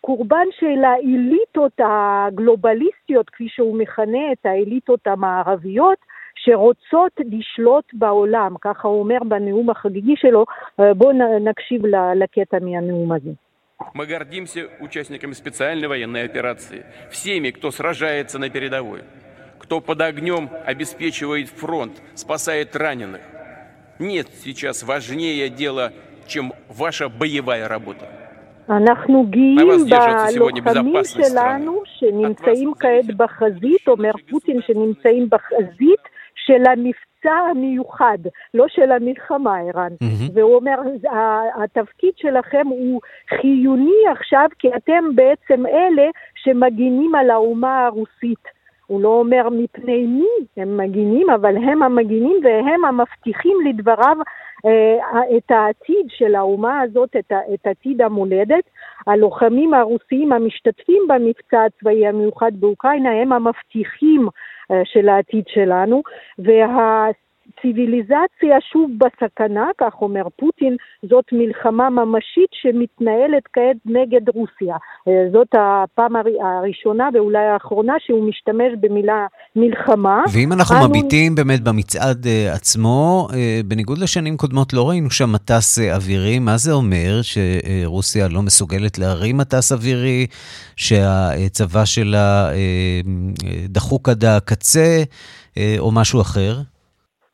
קורבן 0.00 0.46
של 0.58 0.84
האליטות 0.84 1.72
הגלובליסטיות, 1.78 3.30
כפי 3.30 3.48
שהוא 3.48 3.78
מכנה 3.78 4.32
את 4.32 4.46
האליטות 4.46 5.06
המערביות, 5.06 5.98
שרוצות 6.36 7.12
לשלוט 7.18 7.84
בעולם, 7.92 8.54
ככה 8.60 8.88
הוא 8.88 9.00
אומר 9.00 9.18
בנאום 9.28 9.70
החגיגי 9.70 10.14
שלו. 10.16 10.44
אה, 10.80 10.94
בואו 10.94 11.12
נקשיב 11.40 11.82
לקטע 12.16 12.58
מהנאום 12.60 13.12
הזה. 13.12 13.30
Мы 13.92 14.06
гордимся 14.06 14.68
участниками 14.80 15.32
специальной 15.32 15.88
военной 15.88 16.22
операции, 16.22 16.86
всеми, 17.10 17.50
кто 17.50 17.72
сражается 17.72 18.38
на 18.38 18.48
передовой, 18.48 19.02
кто 19.58 19.80
под 19.80 20.00
огнем 20.00 20.48
обеспечивает 20.64 21.48
фронт, 21.48 22.00
спасает 22.14 22.74
раненых. 22.76 23.20
Нет 23.98 24.28
сейчас 24.44 24.84
важнее 24.84 25.48
дела, 25.48 25.92
чем 26.26 26.52
ваша 26.68 27.08
боевая 27.08 27.66
работа. 27.68 28.17
אנחנו 28.69 29.25
גאים 29.29 29.57
בלוחמים 30.65 31.03
שלנו 31.03 31.81
שנמצאים 31.85 32.73
כעת 32.79 33.17
בחזית, 33.17 33.87
אומר 33.87 34.11
פוטין 34.29 34.61
שנמצאים 34.61 35.29
בחזית 35.29 36.01
של 36.35 36.63
המבצע 36.71 37.35
המיוחד, 37.51 38.17
לא 38.53 38.65
של 38.67 38.91
המלחמה, 38.91 39.57
ערן. 39.57 39.91
Mm-hmm. 40.03 40.31
והוא 40.33 40.55
אומר, 40.55 40.75
התפקיד 41.63 42.13
שלכם 42.15 42.67
הוא 42.67 43.01
חיוני 43.29 44.03
עכשיו, 44.11 44.45
כי 44.59 44.67
אתם 44.75 45.15
בעצם 45.15 45.65
אלה 45.65 46.07
שמגינים 46.35 47.15
על 47.15 47.29
האומה 47.29 47.85
הרוסית. 47.85 48.59
הוא 48.87 49.01
לא 49.01 49.09
אומר 49.09 49.49
מפני 49.49 50.05
מי 50.05 50.47
הם 50.57 50.77
מגינים, 50.77 51.29
אבל 51.29 51.57
הם 51.57 51.83
המגינים 51.83 52.37
והם 52.43 52.85
המבטיחים 52.85 53.57
לדבריו 53.67 54.17
את 55.37 55.51
העתיד 55.51 56.05
של 56.09 56.35
האומה 56.35 56.81
הזאת, 56.81 57.15
את, 57.19 57.31
את 57.53 57.67
עתיד 57.67 58.01
המולדת. 58.01 58.63
הלוחמים 59.07 59.73
הרוסיים 59.73 60.33
המשתתפים 60.33 61.03
במבצע 61.07 61.63
הצבאי 61.63 62.07
המיוחד 62.07 62.51
באוקראינה 62.53 63.21
הם 63.21 63.33
המבטיחים 63.33 64.27
אה, 64.71 64.81
של 64.85 65.09
העתיד 65.09 65.43
שלנו, 65.47 66.01
וה... 66.39 67.07
ציוויליזציה 67.61 68.57
שוב 68.73 68.91
בסכנה, 68.97 69.65
כך 69.81 69.93
אומר 70.01 70.23
פוטין, 70.35 70.75
זאת 71.09 71.25
מלחמה 71.31 71.89
ממשית 71.89 72.49
שמתנהלת 72.51 73.43
כעת 73.53 73.77
נגד 73.85 74.29
רוסיה. 74.35 74.75
אה, 75.07 75.13
זאת 75.33 75.47
הפעם 75.53 76.13
הראשונה 76.41 77.09
ואולי 77.13 77.45
האחרונה 77.45 77.93
שהוא 77.99 78.29
משתמש 78.29 78.71
במילה 78.79 79.27
מלחמה. 79.55 80.23
ואם 80.33 80.53
אנחנו 80.53 80.75
אנו... 80.75 80.89
מביטים 80.89 81.35
באמת 81.35 81.61
במצעד 81.63 82.27
אה, 82.27 82.53
עצמו, 82.53 83.27
אה, 83.33 83.61
בניגוד 83.65 83.97
לשנים 83.97 84.37
קודמות 84.37 84.73
לא 84.73 84.89
ראינו 84.89 85.11
שם 85.11 85.31
מטס 85.31 85.79
אווירי, 85.79 86.39
מה 86.39 86.57
זה 86.57 86.71
אומר? 86.71 87.19
שרוסיה 87.21 88.27
לא 88.27 88.41
מסוגלת 88.41 88.97
להרים 88.97 89.37
מטס 89.37 89.71
אווירי, 89.71 90.27
שהצבא 90.75 91.85
שלה 91.85 92.49
דחוק 93.65 94.09
עד 94.09 94.25
הקצה, 94.25 95.03
או 95.79 95.91
משהו 95.91 96.21
אחר? 96.21 96.53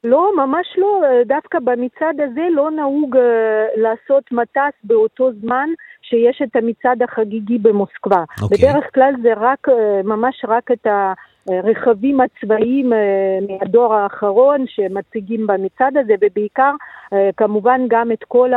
לא, 0.06 0.32
ממש 0.38 0.68
לא. 0.78 1.02
דווקא 1.26 1.60
במצעד 1.60 2.22
הזה 2.22 2.48
לא 2.52 2.72
נהוג 2.72 3.16
uh, 3.16 3.20
לעשות 3.76 4.32
מטס 4.32 4.74
באותו 4.84 5.32
זמן 5.42 5.70
שיש 6.02 6.42
את 6.44 6.56
המצעד 6.56 7.04
החגיגי 7.04 7.58
במוסקבה. 7.58 8.24
Okay. 8.30 8.44
אוקיי. 8.44 8.58
בדרך 8.58 8.86
כלל 8.94 9.14
זה 9.22 9.34
רק, 9.38 9.70
uh, 9.70 9.72
ממש 10.04 10.46
רק 10.48 10.72
את 10.72 10.88
הרכבים 11.48 12.20
הצבאיים 12.22 12.94
uh, 12.94 12.96
מהדור 13.48 13.96
האחרון 13.96 14.66
שמציגים 14.68 15.48
במצעד 15.48 15.98
הזה, 15.98 16.14
ובעיקר 16.22 16.72
uh, 16.72 17.16
כמובן 17.38 17.82
גם 17.88 18.12
את 18.12 18.24
כל 18.24 18.52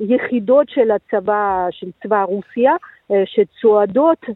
היחידות 0.00 0.68
של 0.68 0.90
הצבא, 0.90 1.66
של 1.70 1.90
צבא 2.02 2.22
רוסיה, 2.22 2.72
uh, 2.74 3.14
שצועדות 3.24 4.26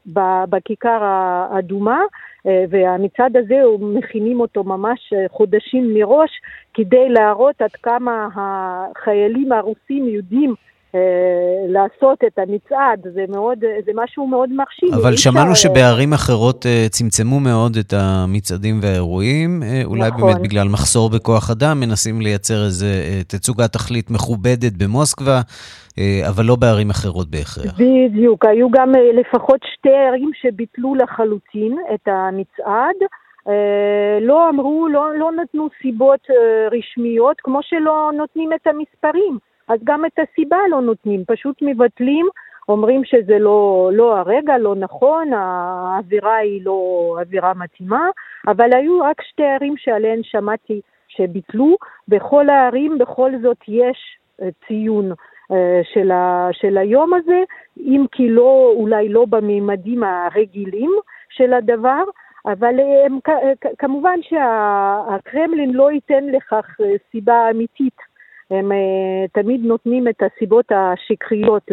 בכיכר 0.51 0.99
האדומה. 1.03 2.01
אה, 2.47 2.65
והמצעד 2.71 3.37
הזה, 3.37 3.55
מכינים 3.81 4.41
אותו 4.41 4.65
ממש 4.65 5.13
אה, 5.13 5.27
חודשים 5.31 5.95
מראש 5.95 6.31
כדי 6.75 7.09
להראות 7.09 7.63
עד 7.63 7.73
כמה 7.73 8.29
החיילים 8.35 9.53
הרוסים 9.53 10.09
יודעים 10.09 10.51
אה, 10.51 10.74
לעשות 11.69 12.19
את 12.27 12.39
המצעד, 12.39 13.07
זה, 13.15 13.25
מאוד, 13.29 13.59
זה 13.87 13.93
משהו 13.95 14.27
מאוד 14.27 14.51
מרשים. 14.53 14.95
אבל 14.95 15.17
שמענו 15.17 15.53
אפשר... 15.53 15.69
שבערים 15.69 16.13
אחרות 16.13 16.67
צמצמו 16.91 17.41
מאוד 17.41 17.77
את 17.77 17.93
המצעדים 17.97 18.81
והאירועים, 18.83 19.63
אולי 19.85 20.09
נכון. 20.09 20.21
באמת 20.21 20.43
בגלל 20.43 20.69
מחסור 20.69 21.11
בכוח 21.11 21.51
אדם, 21.51 21.81
מנסים 21.81 22.21
לייצר 22.21 22.65
איזו 22.65 22.87
תצוגת 23.29 23.73
תכלית 23.73 24.11
מכובדת 24.11 24.73
במוסקבה. 24.73 25.41
אה, 25.99 26.29
אבל 26.29 26.45
לא 26.45 26.57
בערים 26.57 26.91
אחרות 26.91 27.31
בהכרח. 27.31 27.75
בדיוק, 27.81 28.45
היו 28.45 28.71
גם 28.71 28.95
אה, 28.95 29.13
לפחות 29.13 29.61
שתי 29.73 29.95
ערים 30.09 30.31
שביטלו 30.35 30.95
לחלוטין 30.95 31.79
את 31.95 32.09
המצעד. 32.09 32.97
אה, 33.49 34.19
לא 34.21 34.49
אמרו, 34.49 34.89
לא, 34.89 35.19
לא 35.19 35.31
נתנו 35.33 35.69
סיבות 35.83 36.27
רשמיות, 36.73 37.37
כמו 37.41 37.59
שלא 37.63 38.11
נותנים 38.17 38.53
את 38.53 38.67
המספרים. 38.67 39.39
אז 39.69 39.81
גם 39.85 40.05
את 40.05 40.19
הסיבה 40.19 40.59
לא 40.71 40.81
נותנים, 40.81 41.25
פשוט 41.27 41.57
מבטלים, 41.63 42.27
אומרים 42.69 43.05
שזה 43.05 43.39
לא, 43.39 43.91
לא 43.93 44.19
הרגע, 44.19 44.59
לא 44.59 44.75
נכון, 44.75 45.33
האווירה 45.33 46.37
היא 46.37 46.65
לא 46.65 47.17
אווירה 47.21 47.55
מתאימה, 47.55 48.09
אבל 48.47 48.71
היו 48.75 49.01
רק 49.01 49.23
שתי 49.23 49.45
ערים 49.45 49.75
שעליהן 49.77 50.21
שמעתי 50.23 50.81
שביטלו. 51.09 51.77
בכל 52.09 52.49
הערים 52.49 52.99
בכל 52.99 53.31
זאת 53.43 53.59
יש 53.69 54.19
ציון 54.67 55.13
אה, 55.53 55.81
של, 55.95 56.11
ה, 56.11 56.49
של 56.53 56.79
היום 56.79 57.15
הזה, 57.15 57.43
אם 57.77 58.05
כי 58.13 58.29
לא, 58.29 58.73
אולי 58.77 59.09
לא 59.09 59.25
בממדים 59.25 60.03
הרגילים 60.03 60.91
של 61.31 61.53
הדבר, 61.53 62.03
אבל 62.47 62.81
אה, 62.81 63.07
הם, 63.07 63.19
כמובן 63.79 64.19
שהקרמלין 64.23 65.73
לא 65.73 65.93
ייתן 65.93 66.25
לכך 66.25 66.81
אה, 66.81 66.95
סיבה 67.11 67.51
אמיתית. 67.51 68.14
הם 68.51 68.73
תמיד 69.33 69.61
נותנים 69.65 70.09
את 70.09 70.23
הסיבות 70.23 70.65
השקריות 70.71 71.71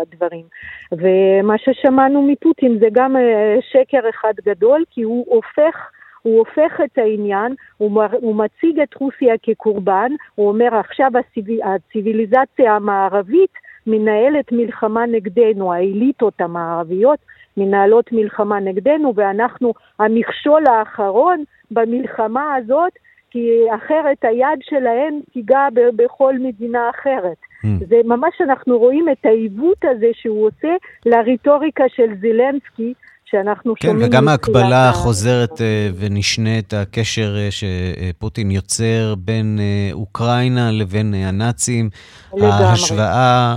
לדברים. 0.00 0.44
ומה 0.92 1.58
ששמענו 1.58 2.22
מפוטין 2.22 2.78
זה 2.78 2.86
גם 2.92 3.16
שקר 3.60 4.08
אחד 4.08 4.32
גדול, 4.44 4.84
כי 4.90 5.02
הוא 5.02 5.24
הופך 5.28 5.90
הוא 6.24 6.38
הופך 6.38 6.80
את 6.84 6.98
העניין, 6.98 7.54
הוא, 7.76 8.02
הוא 8.12 8.36
מציג 8.36 8.80
את 8.80 8.94
רוסיה 8.94 9.34
כקורבן, 9.42 10.12
הוא 10.34 10.48
אומר 10.48 10.74
עכשיו 10.74 11.10
הציב, 11.18 11.44
הציוויליזציה 11.64 12.72
המערבית 12.76 13.50
מנהלת 13.86 14.52
מלחמה 14.52 15.06
נגדנו, 15.06 15.72
האליטות 15.72 16.40
המערביות 16.40 17.18
מנהלות 17.56 18.12
מלחמה 18.12 18.60
נגדנו 18.60 19.12
ואנחנו 19.16 19.74
המכשול 19.98 20.64
האחרון 20.66 21.44
במלחמה 21.70 22.54
הזאת 22.54 22.92
כי 23.34 23.48
אחרת 23.76 24.18
היד 24.22 24.58
שלהם 24.62 25.20
תיגע 25.32 25.68
בכל 25.96 26.34
מדינה 26.38 26.90
אחרת. 26.90 27.36
Mm. 27.64 27.68
זה 27.88 27.96
ממש 28.04 28.34
אנחנו 28.40 28.78
רואים 28.78 29.08
את 29.08 29.26
העיוות 29.26 29.84
הזה 29.84 30.06
שהוא 30.12 30.46
עושה 30.46 30.74
לריטוריקה 31.06 31.84
של 31.96 32.14
זילנסקי, 32.20 32.94
שאנחנו 33.24 33.74
כן, 33.74 33.88
שומעים... 33.88 34.06
כן, 34.06 34.16
וגם 34.16 34.28
ההקבלה 34.28 34.90
חוזרת 34.92 35.60
אה, 35.60 35.88
ונשנית, 35.98 36.72
הקשר 36.74 37.36
אה, 37.36 37.48
שפוטין 37.50 38.50
יוצר 38.50 39.14
בין 39.18 39.58
אה, 39.60 39.90
אוקראינה 39.92 40.70
לבין 40.72 41.14
הנאצים. 41.14 41.90
לגמרי. 42.34 42.48
ההשוואה, 42.52 43.56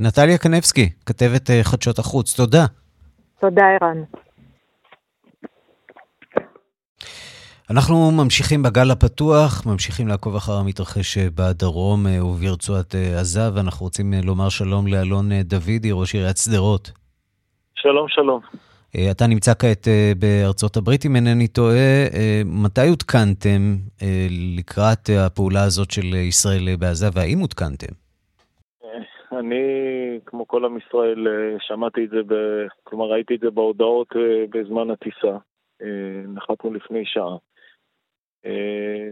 נטליה 0.00 0.38
קנבסקי, 0.38 0.88
כתבת 1.06 1.50
חדשות 1.62 1.98
החוץ, 1.98 2.36
תודה. 2.36 2.64
תודה, 3.40 3.62
ערן. 3.80 4.02
אנחנו 7.72 7.96
ממשיכים 8.22 8.62
בגל 8.62 8.90
הפתוח, 8.90 9.66
ממשיכים 9.66 10.08
לעקוב 10.08 10.36
אחר 10.36 10.52
המתרחש 10.52 11.18
בדרום 11.18 12.00
וברצועת 12.28 12.94
עזה, 13.20 13.40
ואנחנו 13.54 13.84
רוצים 13.86 14.06
לומר 14.24 14.48
שלום 14.48 14.86
לאלון 14.86 15.24
דוידי, 15.42 15.90
ראש 15.92 16.14
עיריית 16.14 16.36
שדרות. 16.36 16.90
שלום, 17.74 18.08
שלום. 18.08 18.40
אה, 18.96 19.10
אתה 19.10 19.26
נמצא 19.26 19.52
כעת 19.58 19.88
אה, 19.88 20.12
בארצות 20.18 20.76
הברית, 20.76 21.06
אם 21.06 21.16
אינני 21.16 21.48
טועה. 21.48 22.00
אה, 22.14 22.42
מתי 22.64 22.88
עודכנתם 22.88 23.60
לקראת 24.58 25.04
הפעולה 25.26 25.64
הזאת 25.64 25.90
של 25.90 26.14
ישראל 26.14 26.76
בעזה, 26.78 27.06
והאם 27.14 27.38
עודכנתם? 27.38 27.92
אני, 29.32 29.64
כמו 30.26 30.48
כל 30.48 30.64
עם 30.64 30.78
ישראל, 30.78 31.26
שמעתי 31.60 32.04
את 32.04 32.10
זה, 32.10 32.20
ב... 32.26 32.34
כלומר 32.84 33.04
ראיתי 33.04 33.34
את 33.34 33.40
זה 33.40 33.50
בהודעות 33.50 34.08
בזמן 34.50 34.90
הטיסה. 34.90 35.36
נחתנו 36.28 36.74
לפני 36.74 37.02
שעה. 37.04 37.36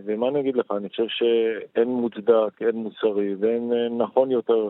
ומה 0.05 0.29
אני 0.29 0.41
אגיד 0.41 0.57
לך, 0.57 0.71
אני 0.77 0.89
חושב 0.89 1.07
שאין 1.09 1.89
מוצדק, 1.89 2.63
אין 2.63 2.77
מוסרי 2.77 3.35
ואין 3.35 3.73
נכון 3.99 4.31
יותר 4.31 4.69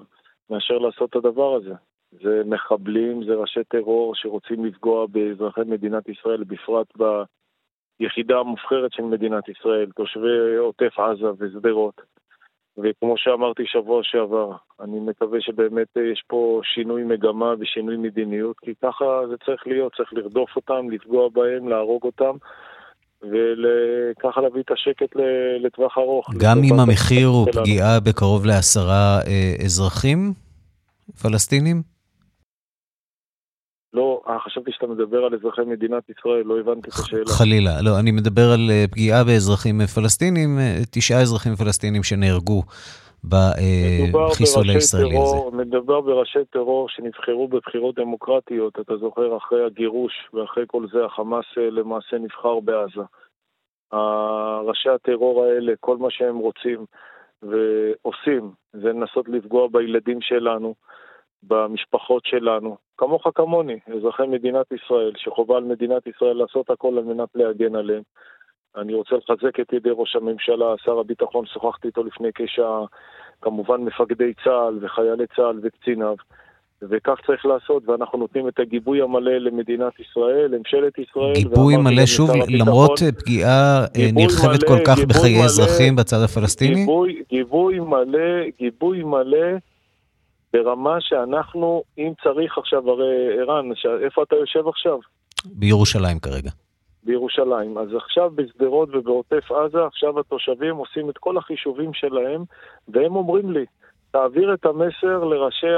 מאשר 0.50 0.78
לעשות 0.78 1.10
את 1.10 1.16
הדבר 1.16 1.54
הזה. 1.54 1.74
זה 2.12 2.42
מחבלים, 2.46 3.24
זה 3.24 3.34
ראשי 3.34 3.64
טרור 3.64 4.14
שרוצים 4.14 4.64
לפגוע 4.64 5.06
באזרחי 5.06 5.60
מדינת 5.66 6.08
ישראל, 6.08 6.44
בפרט 6.44 6.86
ביחידה 8.00 8.38
המובחרת 8.38 8.92
של 8.92 9.02
מדינת 9.02 9.48
ישראל, 9.48 9.90
תושבי 9.96 10.56
עוטף 10.58 10.98
עזה 10.98 11.26
ושדרות. 11.38 12.00
וכמו 12.78 13.16
שאמרתי 13.16 13.62
שבוע 13.66 14.00
שעבר, 14.02 14.52
אני 14.80 15.00
מקווה 15.00 15.40
שבאמת 15.40 15.88
יש 16.12 16.22
פה 16.26 16.60
שינוי 16.64 17.04
מגמה 17.04 17.54
ושינוי 17.58 17.96
מדיניות, 17.96 18.58
כי 18.58 18.74
ככה 18.82 19.26
זה 19.28 19.36
צריך 19.44 19.66
להיות, 19.66 19.94
צריך 19.96 20.12
לרדוף 20.12 20.56
אותם, 20.56 20.90
לפגוע 20.90 21.28
בהם, 21.28 21.68
להרוג 21.68 22.02
אותם. 22.04 22.36
וככה 23.22 24.40
להביא 24.40 24.62
את 24.62 24.70
השקט 24.70 25.16
לטווח 25.64 25.98
ארוך. 25.98 26.34
גם 26.38 26.58
אם 26.64 26.80
המחיר 26.80 27.26
הוא 27.26 27.46
פגיעה 27.52 28.00
בקרוב 28.00 28.46
לעשרה 28.46 29.20
אה, 29.26 29.54
אזרחים 29.64 30.32
פלסטינים? 31.22 31.82
לא, 33.92 34.22
אה, 34.28 34.38
חשבתי 34.44 34.70
שאתה 34.72 34.86
מדבר 34.86 35.18
על 35.18 35.34
אזרחי 35.34 35.62
מדינת 35.66 36.02
ישראל, 36.10 36.42
לא 36.44 36.60
הבנתי 36.60 36.88
את 36.88 36.94
השאלה. 36.94 37.26
חלילה, 37.26 37.82
לא, 37.82 37.98
אני 37.98 38.10
מדבר 38.10 38.50
על 38.52 38.70
אה, 38.70 38.84
פגיעה 38.90 39.24
באזרחים 39.24 39.86
פלסטינים, 39.86 40.58
תשעה 40.90 41.20
אזרחים 41.20 41.54
פלסטינים 41.54 42.02
שנהרגו 42.02 42.62
בחיסול 43.24 44.70
הישראלי 44.70 45.16
הזה. 45.18 45.36
מדובר 45.52 46.00
בראשי 46.00 46.44
טרור 46.50 46.88
שנבחרו 46.88 47.48
בבחירות 47.48 47.94
דמוקרטיות, 47.94 48.80
אתה 48.80 48.96
זוכר, 48.96 49.36
אחרי 49.36 49.64
הגירוש 49.64 50.12
ואחרי 50.34 50.64
כל 50.66 50.86
זה 50.92 51.04
החמאס 51.04 51.44
למעשה 51.56 52.18
נבחר 52.18 52.60
בעזה. 52.60 53.02
ראשי 54.66 54.88
הטרור 54.88 55.44
האלה, 55.44 55.72
כל 55.80 55.96
מה 55.96 56.10
שהם 56.10 56.36
רוצים 56.36 56.84
ועושים 57.42 58.50
זה 58.72 58.88
לנסות 58.88 59.28
לפגוע 59.28 59.68
בילדים 59.68 60.20
שלנו. 60.20 60.74
במשפחות 61.42 62.24
שלנו, 62.26 62.76
כמוך 62.98 63.26
כמוני, 63.34 63.78
אזרחי 63.96 64.26
מדינת 64.26 64.72
ישראל, 64.72 65.12
שחובה 65.16 65.56
על 65.56 65.64
מדינת 65.64 66.06
ישראל 66.06 66.36
לעשות 66.36 66.70
הכל 66.70 66.98
על 66.98 67.04
מנת 67.04 67.28
להגן 67.34 67.76
עליהם. 67.76 68.02
אני 68.76 68.94
רוצה 68.94 69.16
לחזק 69.16 69.60
את 69.60 69.72
ידי 69.72 69.88
ראש 69.92 70.16
הממשלה, 70.16 70.74
שר 70.84 70.98
הביטחון, 70.98 71.46
שוחחתי 71.46 71.88
איתו 71.88 72.04
לפני 72.04 72.28
כשעה, 72.34 72.80
כמובן 73.42 73.80
מפקדי 73.80 74.32
צה"ל 74.44 74.78
וחיילי 74.84 75.24
צה"ל 75.36 75.60
וקציניו, 75.62 76.14
וכך 76.82 77.14
צריך 77.26 77.46
לעשות, 77.46 77.88
ואנחנו 77.88 78.18
נותנים 78.18 78.48
את 78.48 78.58
הגיבוי 78.58 79.02
המלא 79.02 79.38
למדינת 79.38 79.92
ישראל, 80.00 80.46
לממשלת 80.50 80.98
ישראל. 80.98 81.34
גיבוי 81.34 81.76
מלא, 81.76 82.06
שוב, 82.06 82.30
למרות 82.48 83.00
פגיעה 83.18 83.84
אה, 83.96 84.08
נרחבת 84.12 84.64
כל 84.64 84.78
כך 84.86 84.98
בחיי 85.08 85.36
מלא, 85.36 85.44
אזרחים 85.44 85.96
בצד 85.96 86.22
הפלסטיני? 86.24 86.74
גיבוי, 86.74 87.22
גיבוי 87.30 87.80
מלא, 87.80 88.48
גיבוי 88.58 89.02
מלא. 89.02 89.48
ברמה 90.52 90.96
שאנחנו, 91.00 91.82
אם 91.98 92.12
צריך 92.22 92.58
עכשיו, 92.58 92.90
הרי 92.90 93.40
ערן, 93.40 93.70
איפה 94.04 94.22
אתה 94.22 94.36
יושב 94.36 94.68
עכשיו? 94.68 94.98
בירושלים 95.44 96.18
כרגע. 96.18 96.50
בירושלים. 97.06 97.78
אז 97.78 97.94
עכשיו 97.94 98.30
בשדרות 98.34 98.88
ובעוטף 98.92 99.52
עזה, 99.52 99.84
עכשיו 99.84 100.20
התושבים 100.20 100.76
עושים 100.76 101.10
את 101.10 101.18
כל 101.18 101.36
החישובים 101.36 101.94
שלהם, 101.94 102.44
והם 102.88 103.16
אומרים 103.16 103.50
לי, 103.50 103.64
תעביר 104.10 104.54
את 104.54 104.66
המסר 104.66 105.24
לראשי 105.24 105.68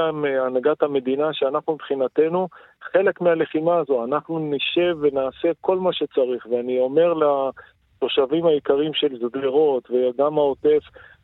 הנהגת 0.45 0.83
המדינה 0.83 1.33
שאנחנו 1.33 1.73
מבחינתנו 1.73 2.47
חלק 2.81 3.21
מהלחימה 3.21 3.77
הזו, 3.77 4.05
אנחנו 4.05 4.39
נשב 4.39 4.97
ונעשה 5.01 5.51
כל 5.61 5.77
מה 5.77 5.93
שצריך. 5.93 6.45
ואני 6.51 6.79
אומר 6.79 7.13
התושבים 7.97 8.45
היקרים 8.45 8.93
של 8.93 9.17
שדרות 9.19 9.91
וגם 9.91 10.37
העוטף, 10.37 10.83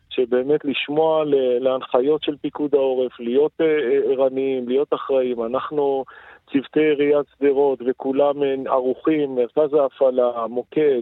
שבאמת 0.09 0.65
לשמוע 0.65 1.23
להנחיות 1.59 2.23
של 2.23 2.35
פיקוד 2.41 2.75
העורף, 2.75 3.19
להיות 3.19 3.51
אה, 3.61 3.65
אה, 3.65 4.11
ערניים, 4.11 4.67
להיות 4.67 4.93
אחראים. 4.93 5.43
אנחנו, 5.43 6.05
צוותי 6.51 6.79
עיריית 6.79 7.25
שדרות 7.37 7.79
וכולם 7.85 8.35
ערוכים, 8.67 9.35
מרכז 9.35 9.73
ההפעלה, 9.73 10.31
המוקד, 10.35 11.01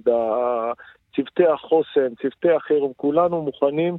צוותי 1.16 1.48
החוסן, 1.48 2.16
צוותי 2.22 2.52
החירום, 2.52 2.92
כולנו 2.98 3.42
מוכנים 3.42 3.98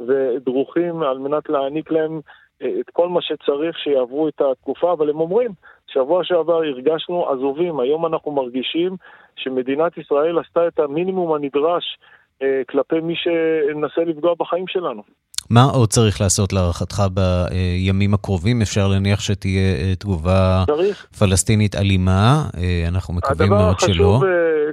ודרוכים 0.00 1.02
על 1.02 1.18
מנת 1.18 1.48
להעניק 1.48 1.90
להם 1.90 2.20
אה, 2.62 2.80
את 2.80 2.90
כל 2.90 3.08
מה 3.08 3.22
שצריך 3.22 3.78
שיעברו 3.78 4.28
את 4.28 4.40
התקופה, 4.40 4.92
אבל 4.92 5.10
הם 5.10 5.20
אומרים, 5.20 5.50
שבוע 5.86 6.24
שעבר 6.24 6.56
הרגשנו 6.56 7.30
עזובים, 7.30 7.80
היום 7.80 8.06
אנחנו 8.06 8.32
מרגישים 8.32 8.96
שמדינת 9.36 9.98
ישראל 9.98 10.38
עשתה 10.38 10.68
את 10.68 10.78
המינימום 10.78 11.32
הנדרש 11.32 11.98
אה, 12.42 12.62
כלפי 12.68 13.00
מי 13.00 13.14
שמנסה 13.16 14.00
לפגוע 14.04 14.34
בחיים 14.38 14.66
שלנו. 14.68 15.02
מה 15.50 15.62
עוד 15.62 15.88
צריך 15.88 16.20
לעשות 16.20 16.52
להערכתך 16.52 17.02
בימים 17.14 18.14
הקרובים? 18.14 18.62
אפשר 18.62 18.88
להניח 18.88 19.20
שתהיה 19.20 19.74
אה, 19.74 19.94
תגובה 19.98 20.64
צריך. 20.66 21.06
פלסטינית 21.18 21.74
אלימה, 21.74 22.44
אה, 22.56 22.84
אנחנו 22.88 23.14
מקווים 23.14 23.50
מאוד 23.50 23.80
שלא. 23.80 23.92
הדבר 23.92 24.16
החשוב, 24.16 24.24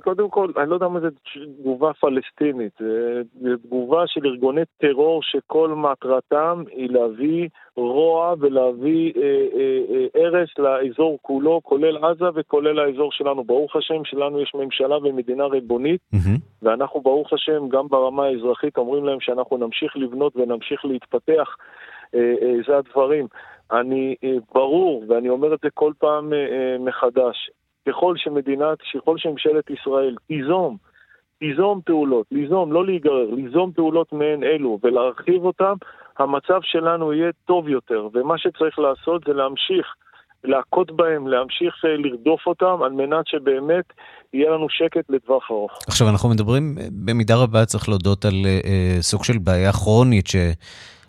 קודם 0.03 0.29
כל, 0.29 0.51
אני 0.57 0.69
לא 0.69 0.73
יודע 0.75 0.87
מה 0.87 0.99
זה 0.99 1.07
תגובה 1.59 1.91
פלסטינית. 1.93 2.73
זה 3.41 3.51
תגובה 3.63 4.03
של 4.07 4.21
ארגוני 4.25 4.61
טרור 4.81 5.21
שכל 5.23 5.69
מטרתם 5.75 6.63
היא 6.71 6.89
להביא 6.89 7.47
רוע 7.75 8.33
ולהביא 8.39 9.13
אה, 9.15 9.21
אה, 9.21 9.79
אה, 9.89 10.25
הרס 10.25 10.49
לאזור 10.57 11.19
כולו, 11.21 11.61
כולל 11.63 11.97
עזה 11.97 12.25
וכולל 12.35 12.79
האזור 12.79 13.11
שלנו. 13.11 13.43
ברוך 13.43 13.75
השם, 13.75 14.05
שלנו 14.05 14.41
יש 14.41 14.51
ממשלה 14.55 14.97
ומדינה 14.97 15.45
ריבונית, 15.45 16.01
mm-hmm. 16.15 16.39
ואנחנו, 16.61 17.01
ברוך 17.01 17.33
השם, 17.33 17.69
גם 17.69 17.87
ברמה 17.87 18.25
האזרחית 18.25 18.77
אומרים 18.77 19.05
להם 19.05 19.19
שאנחנו 19.19 19.57
נמשיך 19.57 19.97
לבנות 19.97 20.35
ונמשיך 20.35 20.85
להתפתח. 20.85 21.55
אה, 22.15 22.33
אה, 22.41 22.55
זה 22.67 22.77
הדברים. 22.77 23.27
אני, 23.71 24.15
אה, 24.23 24.35
ברור, 24.53 25.03
ואני 25.09 25.29
אומר 25.29 25.53
את 25.53 25.59
זה 25.63 25.69
כל 25.73 25.93
פעם 25.97 26.33
אה, 26.33 26.37
אה, 26.37 26.77
מחדש, 26.79 27.49
ככל 27.89 28.13
שמדינת, 28.17 28.77
ככל 28.93 29.17
שממשלת 29.17 29.69
ישראל 29.69 30.15
תיזום, 30.27 30.77
תיזום 31.39 31.81
פעולות, 31.85 32.25
ליזום, 32.31 32.71
לא 32.71 32.85
להיגרר, 32.85 33.29
ליזום 33.31 33.71
פעולות 33.71 34.13
מעין 34.13 34.43
אלו 34.43 34.79
ולהרחיב 34.83 35.45
אותן, 35.45 35.73
המצב 36.19 36.59
שלנו 36.61 37.13
יהיה 37.13 37.31
טוב 37.45 37.67
יותר. 37.67 38.07
ומה 38.13 38.37
שצריך 38.37 38.79
לעשות 38.79 39.23
זה 39.27 39.33
להמשיך 39.33 39.85
להכות 40.43 40.91
בהם, 40.95 41.27
להמשיך 41.27 41.85
אה, 41.85 41.97
לרדוף 41.97 42.47
אותם, 42.47 42.83
על 42.83 42.91
מנת 42.91 43.27
שבאמת 43.27 43.85
יהיה 44.33 44.51
לנו 44.51 44.67
שקט 44.69 45.09
לטווח 45.09 45.51
ארוך. 45.51 45.71
עכשיו, 45.87 46.09
אנחנו 46.09 46.29
מדברים 46.29 46.75
אה, 46.79 46.87
במידה 46.91 47.35
רבה, 47.35 47.65
צריך 47.65 47.89
להודות 47.89 48.25
על 48.25 48.33
אה, 48.45 48.97
סוג 49.01 49.23
של 49.23 49.37
בעיה 49.37 49.71
כרונית, 49.71 50.27
ש... 50.27 50.35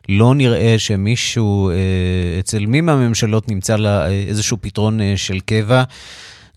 לא 0.09 0.35
נראה 0.35 0.75
שמישהו 0.79 1.71
אה, 1.71 2.37
אצל 2.41 2.67
מי 2.67 2.81
מהממשלות 2.81 3.49
נמצא 3.49 3.77
לה 3.77 4.09
איזשהו 4.09 4.57
פתרון 4.61 5.01
אה, 5.01 5.13
של 5.17 5.41
קבע. 5.41 5.83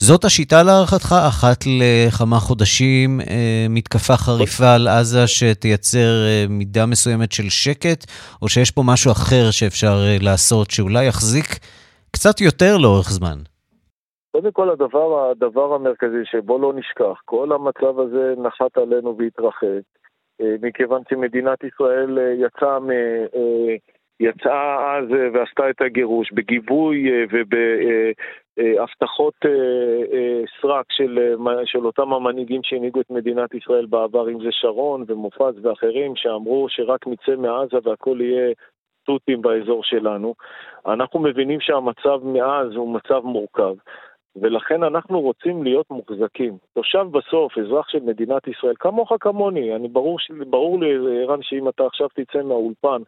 זאת 0.09 0.23
השיטה 0.23 0.59
להערכתך? 0.67 1.09
אחת 1.31 1.59
לכמה 1.79 2.39
חודשים 2.47 3.09
אה, 3.29 3.65
מתקפה 3.69 4.13
חריפה 4.25 4.69
על 4.75 4.87
עזה 4.87 5.23
שתייצר 5.27 6.13
אה, 6.27 6.45
מידה 6.49 6.85
מסוימת 6.85 7.31
של 7.31 7.49
שקט, 7.49 8.01
או 8.41 8.47
שיש 8.49 8.71
פה 8.71 8.81
משהו 8.91 9.11
אחר 9.11 9.45
שאפשר 9.57 9.95
אה, 10.07 10.17
לעשות 10.21 10.67
שאולי 10.71 11.05
יחזיק 11.07 11.49
קצת 12.15 12.41
יותר 12.41 12.73
לאורך 12.83 13.09
זמן? 13.17 13.37
קודם 14.31 14.51
כל 14.51 14.69
הדבר, 14.69 15.29
הדבר 15.31 15.73
המרכזי 15.73 16.23
שבו 16.31 16.57
לא 16.59 16.73
נשכח, 16.79 17.17
כל 17.25 17.49
המצב 17.51 17.99
הזה 17.99 18.33
נחת 18.45 18.77
עלינו 18.77 19.17
והתרחק, 19.17 19.83
מכיוון 20.61 21.01
שמדינת 21.09 21.59
ישראל 21.63 22.17
יצאה 22.43 22.79
מ... 22.79 22.89
יצאה 24.19 24.97
אז 24.97 25.05
ועשתה 25.33 25.69
את 25.69 25.81
הגירוש 25.81 26.31
בגיבוי 26.33 27.25
וב... 27.31 27.55
הבטחות 28.57 29.33
אה, 29.45 29.49
אה, 30.13 30.41
סרק 30.61 30.85
של, 30.91 31.19
אה, 31.47 31.65
של 31.65 31.85
אותם 31.85 32.13
המנהיגים 32.13 32.61
שהנהיגו 32.63 33.01
את 33.01 33.09
מדינת 33.09 33.53
ישראל 33.53 33.85
בעבר, 33.85 34.29
אם 34.29 34.43
זה 34.43 34.49
שרון 34.51 35.03
ומופז 35.07 35.65
ואחרים, 35.65 36.15
שאמרו 36.15 36.65
שרק 36.69 37.07
נצא 37.07 37.35
מעזה 37.35 37.77
והכל 37.83 38.17
יהיה 38.21 38.53
תותים 39.05 39.41
באזור 39.41 39.83
שלנו. 39.83 40.35
אנחנו 40.85 41.19
מבינים 41.19 41.59
שהמצב 41.59 42.19
מאז 42.23 42.75
הוא 42.75 42.93
מצב 42.93 43.21
מורכב. 43.23 43.75
ולכן 44.41 44.83
אנחנו 44.83 45.21
רוצים 45.21 45.63
להיות 45.63 45.85
מוחזקים. 45.91 46.57
תושב 46.73 47.05
בסוף, 47.11 47.57
אזרח 47.57 47.89
של 47.89 47.99
מדינת 47.99 48.47
ישראל, 48.47 48.73
כמוך 48.79 49.11
כמוני, 49.19 49.75
אני 49.75 49.87
ברור, 49.87 50.17
ברור 50.49 50.79
לי, 50.79 51.21
ערן, 51.23 51.41
שאם 51.41 51.69
אתה 51.69 51.85
עכשיו 51.85 52.07
תצא 52.07 52.41
מהאולפן 52.43 53.01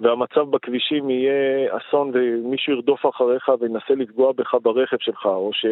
והמצב 0.00 0.50
בכבישים 0.50 1.10
יהיה 1.10 1.68
אסון 1.76 2.10
ומישהו 2.14 2.72
ירדוף 2.72 3.06
אחריך 3.06 3.48
וינסה 3.60 3.94
לפגוע 3.94 4.32
בך 4.32 4.54
ברכב 4.62 4.96
שלך, 5.00 5.26
או 5.26 5.50
ש... 5.52 5.66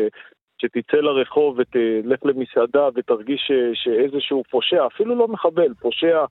שתצא 0.58 0.96
לרחוב 0.96 1.58
ותלך 1.58 2.18
למסעדה 2.24 2.88
ותרגיש 2.94 3.50
שאיזשהו 3.74 4.42
פושע, 4.50 4.86
אפילו 4.86 5.14
לא 5.14 5.28
מחבל, 5.28 5.74
פושע 5.80 6.24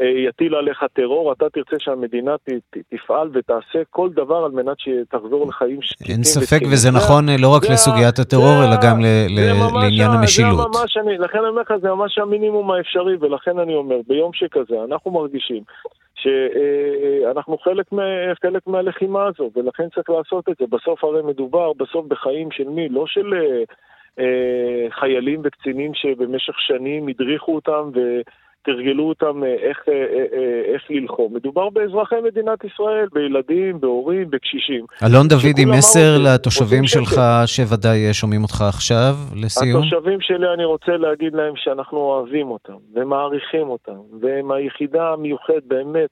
אה, 0.00 0.06
יטיל 0.06 0.54
עליך 0.54 0.84
טרור, 0.92 1.32
אתה 1.32 1.50
תרצה 1.50 1.76
שהמדינה 1.78 2.36
ת, 2.38 2.50
תפעל 2.94 3.30
ותעשה 3.32 3.78
כל 3.90 4.08
דבר 4.12 4.36
על 4.44 4.50
מנת 4.50 4.76
שתחזור 4.78 5.48
לחיים 5.48 5.82
שקטים. 5.82 6.14
אין 6.14 6.24
ספק, 6.24 6.60
וזה 6.72 6.90
נכון 6.90 7.28
אה, 7.28 7.34
לא 7.38 7.54
רק 7.56 7.62
לסוגיית 7.70 8.18
הטרור, 8.18 8.64
אלא 8.64 8.76
גם 8.82 9.00
לעניין 9.82 10.10
המשילות. 10.10 10.72
זה 10.72 10.78
ממש, 10.80 10.96
אני, 10.96 11.18
לכן 11.18 11.38
אני 11.38 11.48
אומר 11.48 11.62
לך, 11.62 11.72
זה 11.82 11.88
ממש 11.88 12.18
המינימום 12.18 12.70
האפשרי, 12.70 13.16
ולכן 13.20 13.58
אני 13.58 13.74
אומר, 13.74 13.96
ביום 14.08 14.30
שכזה, 14.34 14.76
אנחנו 14.88 15.10
מרגישים 15.10 15.62
שאנחנו 16.14 17.54
אה, 17.54 17.58
חלק, 17.64 17.92
מה, 17.92 18.02
חלק 18.42 18.66
מהלחימה 18.66 19.26
הזו, 19.26 19.50
ולכן 19.56 19.88
צריך 19.94 20.10
לעשות 20.10 20.48
את 20.48 20.54
זה. 20.60 20.64
בסוף 20.70 21.04
הרי 21.04 21.22
מדובר 21.22 21.72
בסוף 21.72 22.06
בחיים 22.06 22.50
של 22.50 22.68
מי? 22.68 22.88
לא 22.88 23.06
של 23.06 23.34
אה, 24.18 24.90
חיילים 24.90 25.40
וקצינים 25.44 25.94
שבמשך 25.94 26.54
שנים 26.58 27.08
הדריכו 27.08 27.54
אותם 27.54 27.90
ו... 27.94 28.20
תרגלו 28.66 29.08
אותם 29.08 29.44
אה, 29.44 29.54
איך, 29.68 29.78
אה, 29.88 29.92
אה, 29.92 30.74
איך 30.74 30.82
ללחום. 30.90 31.34
מדובר 31.34 31.70
באזרחי 31.70 32.14
מדינת 32.24 32.64
ישראל, 32.64 33.06
בילדים, 33.12 33.80
בהורים, 33.80 34.30
בקשישים. 34.30 34.84
אלון 35.06 35.28
דוידי, 35.28 35.64
מסר 35.64 36.18
לתושבים 36.24 36.84
שלך 36.86 37.20
שוודאי 37.46 38.14
שומעים 38.14 38.42
אותך 38.42 38.60
עכשיו, 38.68 39.14
לסיום. 39.42 39.82
התושבים 39.82 40.20
שלי, 40.20 40.46
אני 40.54 40.64
רוצה 40.64 40.92
להגיד 40.96 41.34
להם 41.34 41.52
שאנחנו 41.56 41.98
אוהבים 41.98 42.50
אותם 42.50 42.78
ומעריכים 42.94 43.68
אותם, 43.68 44.00
והם 44.20 44.52
היחידה 44.52 45.12
המיוחדת, 45.12 45.64
באמת, 45.66 46.10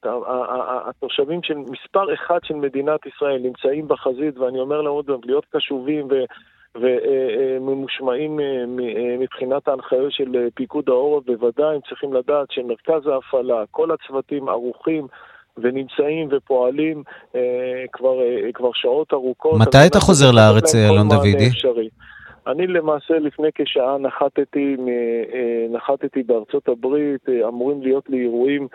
התושבים 0.89 1.39
של 1.43 1.57
מספר 1.57 2.13
אחד 2.13 2.39
של 2.43 2.55
מדינת 2.55 2.99
ישראל 3.05 3.39
נמצאים 3.43 3.87
בחזית, 3.87 4.37
ואני 4.37 4.59
אומר 4.59 4.81
להם 4.81 4.93
עוד 4.93 5.05
פעם, 5.05 5.19
להיות 5.25 5.45
קשובים 5.55 6.07
ו... 6.11 6.13
וממושמעים 6.75 8.39
אה, 8.39 8.45
אה, 8.45 9.17
מבחינת 9.19 9.67
ההנחיות 9.67 10.11
של 10.11 10.35
אה, 10.35 10.47
פיקוד 10.53 10.89
העורף, 10.89 11.25
בוודאי 11.25 11.75
הם 11.75 11.81
צריכים 11.89 12.13
לדעת 12.13 12.51
שמרכז 12.51 13.07
ההפעלה, 13.07 13.63
כל 13.71 13.91
הצוותים 13.91 14.49
ערוכים. 14.49 15.07
ונמצאים 15.57 16.27
ופועלים 16.31 17.03
אה, 17.35 17.41
כבר, 17.91 18.21
אה, 18.21 18.51
כבר 18.53 18.69
שעות 18.73 19.13
ארוכות. 19.13 19.61
מתי 19.61 19.77
אתה 19.87 19.99
חוזר 19.99 20.31
לארץ, 20.31 20.75
אלון 20.75 21.09
דוידי? 21.09 21.49
אני 22.47 22.67
למעשה 22.67 23.19
לפני 23.19 23.47
כשעה 23.55 23.97
נחתתי, 23.97 24.75
נחתתי 25.69 26.23
בארצות 26.23 26.67
הברית, 26.67 27.29
אמורים 27.47 27.81
להיות 27.81 28.09
לי 28.09 28.21
אירועים 28.21 28.67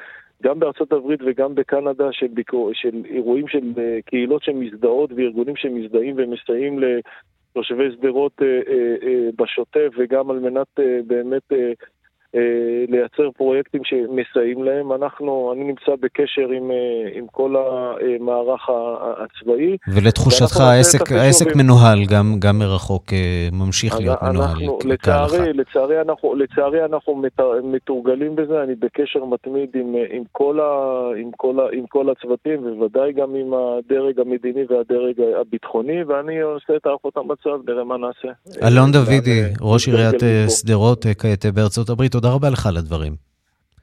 גם 0.43 0.59
בארצות 0.59 0.93
הברית 0.93 1.21
וגם 1.27 1.55
בקנדה 1.55 2.09
של, 2.13 2.27
ביקור, 2.27 2.71
של 2.75 3.03
אירועים 3.05 3.49
של 3.49 3.61
קהילות 4.07 4.43
שמזדהות 4.43 5.11
וארגונים 5.17 5.57
שמזדהים 5.57 6.15
ומסייעים 6.19 6.79
תושבי 7.53 7.93
שדרות 7.93 8.43
אה, 8.43 8.47
אה, 8.47 8.95
אה, 9.03 9.29
בשוטף 9.39 9.89
וגם 9.99 10.31
על 10.31 10.39
מנת 10.39 10.81
באמת 11.07 11.53
לייצר 12.89 13.31
פרויקטים 13.37 13.81
שמסייעים 13.85 14.65
להם. 14.65 14.93
אנחנו, 14.93 15.53
אני 15.55 15.65
נמצא 15.65 15.93
בקשר 16.01 16.49
עם, 16.57 16.71
עם 17.15 17.27
כל 17.33 17.55
המערך 17.57 18.69
הצבאי. 19.23 19.77
ולתחושתך 19.95 20.61
העסק, 20.61 21.13
העסק 21.13 21.57
מנוהל, 21.57 21.99
גם, 22.11 22.35
גם 22.39 22.59
מרחוק 22.59 23.05
ממשיך 23.53 24.01
להיות 24.01 24.23
מנוהל. 24.23 24.49
אנחנו, 24.49 24.79
לצערי, 24.85 25.53
לצערי, 25.53 26.01
אנחנו, 26.01 26.35
לצערי 26.35 26.85
אנחנו 26.85 27.23
מתורגלים 27.63 28.37
בזה, 28.37 28.63
אני 28.63 28.75
בקשר 28.75 29.25
מתמיד 29.25 29.69
עם, 29.75 29.95
עם, 30.11 30.23
כל, 30.33 30.61
ה, 30.61 30.73
עם, 31.21 31.31
כל, 31.37 31.61
ה, 31.61 31.63
עם 31.73 31.87
כל 31.89 32.11
הצוותים, 32.11 32.67
ובוודאי 32.67 33.13
גם 33.13 33.35
עם 33.35 33.55
הדרג 33.55 34.21
המדיני 34.21 34.61
והדרג 34.69 35.15
הביטחוני, 35.41 36.05
ואני 36.05 36.41
עושה 36.41 36.77
את 36.77 36.87
הערכות 36.87 37.17
המצב, 37.17 37.71
נראה 37.71 37.85
מה 37.85 37.97
נעשה. 37.97 38.29
אלון 38.67 38.93
דוידי, 38.93 39.43
ראש 39.61 39.89
עיריית 39.89 40.23
שדרות, 40.49 41.07
כעת 41.19 41.47
בארצות 41.55 41.91
הברית. 41.91 42.20
תודה 42.21 42.35
רבה 42.35 42.51
לך 42.51 42.67
על 42.67 42.77
הדברים. 42.77 43.17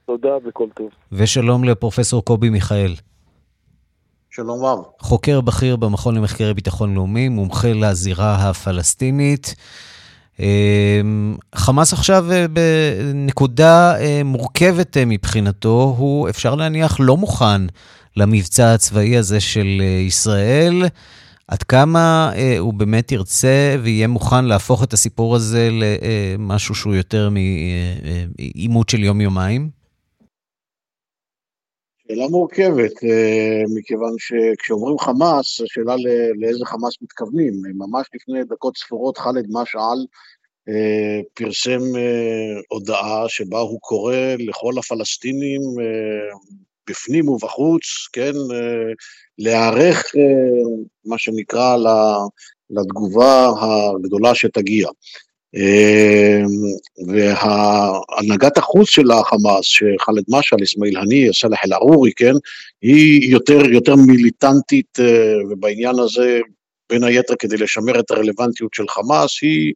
תודה 0.05 0.29
וכל 0.47 0.67
טוב. 0.75 0.89
ושלום 1.11 1.63
לפרופסור 1.63 2.25
קובי 2.25 2.49
מיכאל. 2.49 2.95
שלום 4.29 4.65
רב. 4.65 4.79
חוקר 4.99 5.41
בכיר 5.41 5.75
במכון 5.75 6.15
למחקרי 6.15 6.53
ביטחון 6.53 6.93
לאומי, 6.95 7.29
מומחה 7.29 7.73
לזירה 7.73 8.35
הפלסטינית. 8.35 9.55
חמאס 11.55 11.93
עכשיו 11.93 12.25
בנקודה 12.53 13.93
מורכבת 14.25 14.97
מבחינתו, 15.05 15.95
הוא, 15.97 16.29
אפשר 16.29 16.55
להניח, 16.55 16.97
לא 16.99 17.17
מוכן 17.17 17.61
למבצע 18.17 18.73
הצבאי 18.73 19.17
הזה 19.17 19.39
של 19.39 19.81
ישראל. 20.07 20.83
עד 21.47 21.63
כמה 21.63 22.31
אה, 22.35 22.59
הוא 22.59 22.73
באמת 22.73 23.11
ירצה 23.11 23.75
ויהיה 23.83 24.07
מוכן 24.07 24.45
להפוך 24.45 24.83
את 24.83 24.93
הסיפור 24.93 25.35
הזה 25.35 25.69
למשהו 25.71 26.75
שהוא 26.75 26.95
יותר 26.95 27.29
מעימות 27.29 28.89
של 28.89 29.03
יום-יומיים? 29.03 29.69
שאלה 32.07 32.27
מורכבת, 32.27 33.03
אה, 33.03 33.61
מכיוון 33.75 34.13
שכשאומרים 34.17 34.99
חמאס, 34.99 35.61
השאלה 35.61 35.95
לאיזה 36.39 36.65
חמאס 36.65 36.93
מתכוונים. 37.01 37.53
ממש 37.77 38.07
לפני 38.15 38.43
דקות 38.43 38.77
ספורות 38.77 39.17
ח'אלד 39.17 39.45
משעל 39.49 40.05
אה, 40.69 41.21
פרסם 41.33 41.79
הודעה 42.69 43.23
שבה 43.27 43.59
הוא 43.59 43.79
קורא 43.81 44.15
לכל 44.39 44.73
הפלסטינים 44.79 45.61
בפנים 46.89 47.29
ובחוץ, 47.29 47.83
כן, 48.13 48.33
להיערך, 49.39 50.05
מה 51.05 51.17
שנקרא, 51.17 51.77
לתגובה 52.69 53.51
הגדולה 53.61 54.35
שתגיע. 54.35 54.87
והנהגת 57.07 58.57
החוץ 58.57 58.89
של 58.89 59.11
החמאס, 59.11 59.63
שח'אלד 59.63 60.23
משעל, 60.29 60.59
אסמאעיל 60.63 60.97
הנייה, 60.97 61.33
סלאח 61.33 61.59
אל-ערורי, 61.65 62.11
כן, 62.15 62.33
היא 62.81 63.31
יותר, 63.31 63.65
יותר 63.71 63.95
מיליטנטית, 63.95 64.97
ובעניין 65.49 65.99
הזה, 65.99 66.39
בין 66.89 67.03
היתר 67.03 67.33
כדי 67.39 67.57
לשמר 67.57 67.99
את 67.99 68.11
הרלוונטיות 68.11 68.73
של 68.73 68.83
חמאס, 68.89 69.39
היא 69.41 69.67
אה, 69.67 69.73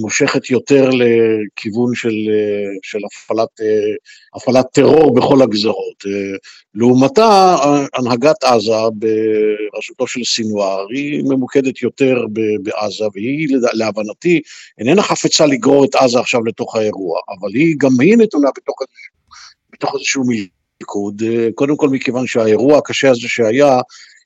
מושכת 0.00 0.50
יותר 0.50 0.90
לכיוון 0.90 1.94
של, 1.94 2.08
אה, 2.08 2.78
של 2.82 2.98
הפעלת, 3.04 3.60
אה, 3.60 3.94
הפעלת 4.34 4.66
טרור 4.72 5.14
בכל 5.14 5.42
הגזרות. 5.42 6.04
לעומתה, 6.74 7.56
הנהגת 7.94 8.44
עזה 8.44 8.72
בראשותו 8.92 10.06
של 10.06 10.24
סינואר 10.24 10.86
היא 10.90 11.22
ממוקדת 11.24 11.82
יותר 11.82 12.24
בעזה, 12.62 13.04
והיא 13.14 13.48
להבנתי 13.72 14.40
איננה 14.78 15.02
חפצה 15.02 15.46
לגרור 15.46 15.84
את 15.84 15.94
עזה 15.94 16.20
עכשיו 16.20 16.44
לתוך 16.44 16.76
האירוע, 16.76 17.20
אבל 17.28 17.54
היא 17.54 17.76
גם 17.78 17.90
היא 18.00 18.16
נתונה 18.16 18.48
בתוך, 18.56 18.76
בתוך 19.72 19.94
איזשהו 19.94 20.24
מלכוד, 20.26 21.22
קודם 21.54 21.76
כל 21.76 21.88
מכיוון 21.88 22.26
שהאירוע 22.26 22.78
הקשה 22.78 23.10
הזה 23.10 23.28
שהיה, 23.28 23.80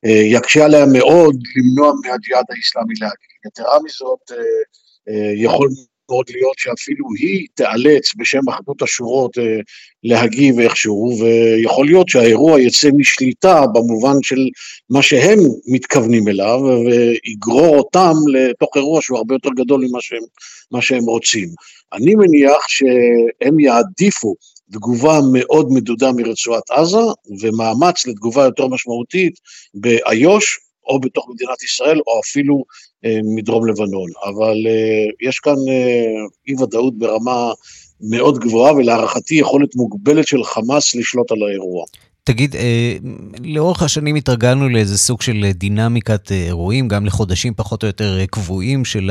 יקשה 0.05 0.64
עליה 0.64 0.86
מאוד 0.86 1.36
למנוע 1.57 1.93
מהג'יהאד 2.05 2.45
האיסלאמי 2.51 2.95
להגיע. 3.01 3.32
יתרה 3.47 3.78
מזאת, 3.84 4.32
אה, 4.32 4.62
יכול 5.36 5.68
מאוד 6.12 6.26
להיות 6.30 6.59
שאפילו 6.59 7.07
היא 7.18 7.46
תיאלץ 7.55 8.12
בשם 8.16 8.48
אחדות 8.48 8.82
השורות 8.82 9.38
אה, 9.38 9.61
להגיב 10.05 10.59
איכשהו, 10.61 11.16
ויכול 11.20 11.86
להיות 11.86 12.09
שהאירוע 12.09 12.61
יצא 12.61 12.88
משליטה 12.96 13.66
במובן 13.74 14.16
של 14.22 14.48
מה 14.90 15.03
שהם 15.03 15.38
מתכוונים 15.66 16.28
אליו, 16.28 16.61
ויגרור 16.86 17.76
אותם 17.76 18.12
לתוך 18.32 18.70
אירוע 18.76 19.03
שהוא 19.03 19.18
הרבה 19.18 19.34
יותר 19.34 19.50
גדול 19.57 19.84
ממה 19.88 20.00
שהם, 20.00 20.80
שהם 20.80 21.05
רוצים. 21.05 21.48
אני 21.92 22.14
מניח 22.14 22.68
שהם 22.68 23.61
יעדיפו 23.61 24.34
תגובה 24.72 25.18
מאוד 25.32 25.66
מדודה 25.70 26.12
מרצועת 26.12 26.70
עזה, 26.70 27.07
ומאמץ 27.40 28.07
לתגובה 28.07 28.44
יותר 28.44 28.66
משמעותית 28.66 29.34
באיו"ש, 29.74 30.59
או 30.86 31.00
בתוך 31.00 31.26
מדינת 31.34 31.62
ישראל, 31.62 32.00
או 32.06 32.20
אפילו 32.20 32.64
אה, 33.04 33.18
מדרום 33.36 33.66
לבנון. 33.66 34.10
אבל 34.24 34.66
אה, 34.66 35.28
יש 35.28 35.38
כאן 35.38 35.56
אה, 35.68 36.26
אי 36.48 36.62
ודאות 36.62 36.98
ברמה 36.98 37.52
מאוד 38.00 38.38
גבוהה, 38.38 38.74
ולהערכתי 38.74 39.34
יכולת 39.34 39.76
מוגבלת 39.76 40.26
של 40.26 40.44
חמאס 40.44 40.94
לשלוט 40.94 41.32
על 41.32 41.38
האירוע. 41.42 41.84
תגיד, 42.24 42.56
לאורך 43.44 43.82
השנים 43.82 44.16
התרגלנו 44.16 44.68
לאיזה 44.68 44.98
סוג 44.98 45.22
של 45.22 45.50
דינמיקת 45.54 46.32
אירועים, 46.32 46.88
גם 46.88 47.06
לחודשים 47.06 47.54
פחות 47.54 47.82
או 47.82 47.86
יותר 47.86 48.26
קבועים 48.30 48.84
של 48.84 49.10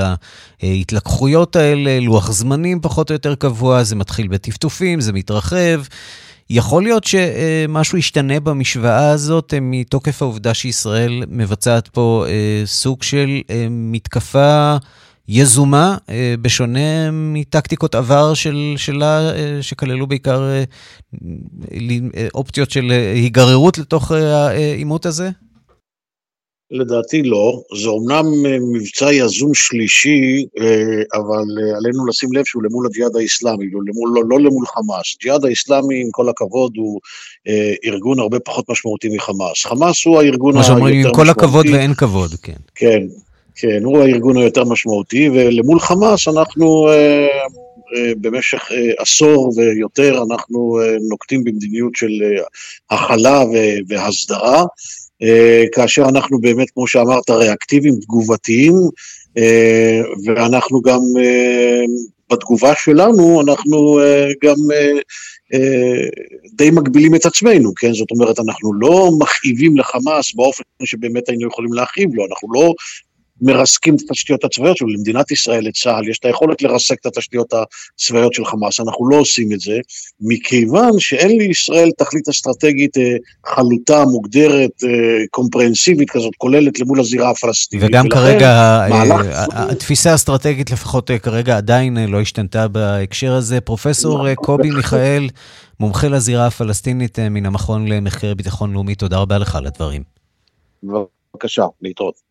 ההתלקחויות 0.61 1.55
האלה, 1.55 1.99
לוח 1.99 2.31
זמנים 2.31 2.79
פחות 2.81 3.09
או 3.09 3.13
יותר 3.13 3.35
קבוע, 3.35 3.83
זה 3.83 3.95
מתחיל 3.95 4.27
בטפטופים, 4.27 5.01
זה 5.01 5.13
מתרחב. 5.13 5.81
יכול 6.53 6.83
להיות 6.83 7.03
שמשהו 7.03 7.97
ישתנה 7.97 8.39
במשוואה 8.39 9.09
הזאת 9.09 9.53
מתוקף 9.61 10.21
העובדה 10.21 10.53
שישראל 10.53 11.23
מבצעת 11.29 11.87
פה 11.87 12.25
אה, 12.27 12.61
סוג 12.65 13.03
של 13.03 13.41
אה, 13.49 13.67
מתקפה 13.69 14.75
יזומה, 15.27 15.97
אה, 16.09 16.35
בשונה 16.41 17.11
מטקטיקות 17.11 17.95
עבר 17.95 18.33
של, 18.33 18.73
שלה, 18.77 19.31
שכללו 19.61 20.07
בעיקר 20.07 20.49
אופציות 22.33 22.71
של 22.71 22.91
היגררות 23.15 23.77
לתוך 23.77 24.11
העימות 24.11 25.05
הזה? 25.05 25.29
לדעתי 26.71 27.23
לא, 27.23 27.61
זה 27.81 27.89
אומנם 27.89 28.25
אה, 28.45 28.57
מבצע 28.71 29.13
יזום 29.13 29.53
שלישי, 29.53 30.45
אה, 30.59 31.19
אבל 31.19 31.45
אה, 31.61 31.77
עלינו 31.77 32.07
לשים 32.07 32.33
לב 32.33 32.43
שהוא 32.45 32.63
למול 32.63 32.85
הג'יהאד 32.85 33.15
האיסלאמי, 33.15 33.65
לא 33.71 33.79
למול, 33.87 34.11
לא, 34.15 34.21
לא 34.29 34.39
למול 34.39 34.65
חמאס. 34.65 35.17
ג'יהאד 35.21 35.45
האיסלאמי, 35.45 36.01
עם 36.01 36.07
כל 36.11 36.29
הכבוד, 36.29 36.71
הוא 36.77 36.99
ארגון 37.85 38.19
הרבה 38.19 38.39
פחות 38.39 38.69
משמעותי 38.69 39.09
מחמאס. 39.15 39.65
חמאס 39.65 40.05
הוא 40.05 40.21
הארגון 40.21 40.57
היותר 40.57 40.59
משמעותי. 40.61 40.81
מה 40.81 40.91
שאומרים, 40.91 41.07
עם 41.07 41.13
כל 41.13 41.29
הכבוד 41.29 41.65
ואין 41.73 41.93
כבוד, 41.93 42.31
כן. 42.41 42.53
כן, 42.75 43.01
כן, 43.55 43.83
הוא 43.83 44.01
הארגון 44.01 44.37
היותר 44.37 44.63
משמעותי, 44.63 45.29
ולמול 45.29 45.79
חמאס 45.79 46.27
אנחנו... 46.27 46.89
במשך 48.21 48.71
עשור 48.97 49.53
ויותר 49.57 50.23
אנחנו 50.29 50.79
נוקטים 51.09 51.43
במדיניות 51.43 51.95
של 51.95 52.11
הכלה 52.89 53.43
והסדרה. 53.87 54.63
אה, 55.23 55.63
כאשר 55.71 56.03
אנחנו 56.09 56.41
באמת, 56.41 56.69
כמו 56.69 56.87
שאמרת, 56.87 57.29
ריאקטיביים, 57.29 57.95
תגובתיים, 58.01 58.73
אה, 59.37 60.01
ואנחנו 60.25 60.81
גם, 60.81 60.99
אה, 61.19 61.81
בתגובה 62.31 62.73
שלנו, 62.83 63.41
אנחנו 63.41 63.99
גם 64.43 64.55
די 66.53 66.71
מגבילים 66.71 67.15
את 67.15 67.25
עצמנו, 67.25 67.73
כן? 67.75 67.93
זאת 67.93 68.11
אומרת, 68.11 68.39
אנחנו 68.39 68.73
לא 68.73 69.09
מכאיבים 69.19 69.77
לחמאס 69.77 70.33
באופן 70.35 70.63
שבאמת 70.83 71.29
היינו 71.29 71.47
יכולים 71.47 71.73
להכאיב 71.73 72.15
לו, 72.15 72.25
אנחנו 72.25 72.53
לא 72.53 72.73
מרסקים 73.41 73.95
את 73.95 74.01
התשתיות 74.09 74.43
הצבאיות 74.43 74.77
שלו. 74.77 74.87
למדינת 74.87 75.31
ישראל, 75.31 75.67
לצה"ל, 75.67 76.09
יש 76.09 76.19
את 76.19 76.25
היכולת 76.25 76.61
לרסק 76.61 76.99
את 77.01 77.05
התשתיות 77.05 77.53
הצבאיות 77.53 78.33
של 78.33 78.45
חמאס, 78.45 78.79
אנחנו 78.79 79.09
לא 79.09 79.15
עושים 79.15 79.51
את 79.53 79.59
זה, 79.59 79.79
מכיוון 80.21 80.99
שאין 80.99 81.37
לישראל 81.37 81.89
תכלית 81.97 82.29
אסטרטגית 82.29 82.97
אה, 82.97 83.15
חלוטה, 83.45 84.05
מוגדרת, 84.05 84.71
אה, 84.83 84.89
קומפרנסיבית 85.31 86.09
כזאת, 86.09 86.33
כוללת 86.37 86.79
למול 86.79 86.99
הזירה 86.99 87.29
הפלסטינית. 87.29 87.85
וגם 87.89 88.09
כרגע, 88.09 88.49
אה, 88.49 88.89
מהלך... 88.89 89.25
התפיסה 89.51 90.11
האסטרטגית 90.11 90.71
לפחות 90.71 91.11
כרגע 91.23 91.57
עדיין 91.57 91.97
לא 91.97 92.21
השתנתה 92.21 92.67
בהקשר 92.67 93.33
הזה. 93.33 93.61
פרופסור 93.61 94.17
נכון. 94.17 94.35
קובי 94.35 94.69
מיכאל, 94.69 95.29
מומחה 95.79 96.07
לזירה 96.07 96.47
הפלסטינית 96.47 97.19
מן 97.19 97.45
המכון 97.45 97.87
למחקרי 97.87 98.35
ביטחון 98.35 98.73
לאומי, 98.73 98.95
תודה 98.95 99.17
רבה 99.17 99.37
לך 99.37 99.55
על 99.55 99.67
הדברים. 99.67 100.03
בבקשה, 100.83 101.65
להתראות. 101.81 102.30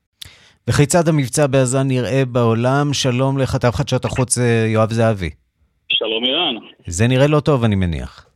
וכיצד 0.69 1.09
המבצע 1.09 1.47
בעזה 1.47 1.83
נראה 1.83 2.23
בעולם? 2.33 2.87
שלום 2.93 3.39
לכתב 3.39 3.71
חדשות 3.71 4.05
החוץ 4.05 4.39
אה, 4.39 4.65
יואב 4.67 4.91
זהבי. 4.91 5.31
שלום 5.93 6.25
אירן. 6.25 6.55
זה 6.87 7.09
נראה 7.09 7.27
לא 7.27 7.41
טוב, 7.41 7.65
אני 7.65 7.77
מניח. 7.77 8.27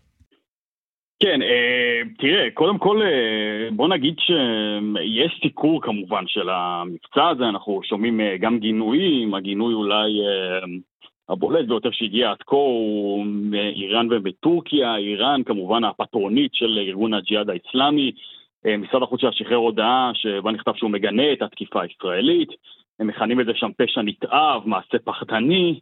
כן, 1.20 1.42
אה, 1.42 2.00
תראה, 2.18 2.50
קודם 2.54 2.78
כל 2.78 3.02
אה, 3.02 3.70
בוא 3.70 3.88
נגיד 3.88 4.14
שיש 4.18 5.40
סיקור 5.42 5.82
כמובן 5.82 6.24
של 6.26 6.48
המבצע 6.48 7.28
הזה, 7.28 7.44
אנחנו 7.48 7.80
שומעים 7.84 8.20
גם 8.40 8.58
גינויים, 8.58 9.34
הגינוי 9.34 9.74
אולי 9.74 10.12
הבולט 11.28 11.66
ביותר 11.68 11.88
שהגיע 11.92 12.30
עד 12.30 12.42
כה 12.46 12.56
הוא 12.56 13.26
מאיראן 13.26 14.08
ובטורקיה, 14.10 14.96
איראן 14.96 15.42
כמובן 15.46 15.84
הפטרונית 15.84 16.54
של 16.54 16.78
ארגון 16.78 17.14
הג'יהאד 17.14 17.50
האיסלאמי, 17.50 18.12
משרד 18.78 19.02
החוץ 19.02 19.20
שלה 19.20 19.32
שחרר 19.32 19.56
הודעה 19.56 20.10
שבה 20.14 20.50
נכתב 20.50 20.72
שהוא 20.76 20.90
מגנה 20.90 21.32
את 21.32 21.42
התקיפה 21.42 21.82
הישראלית, 21.82 22.48
הם 23.00 23.06
מכנים 23.06 23.40
את 23.40 23.46
זה 23.46 23.52
שם 23.54 23.70
פשע 23.76 24.02
נתעב, 24.02 24.62
מעשה 24.68 24.98
פחדני, 25.04 25.80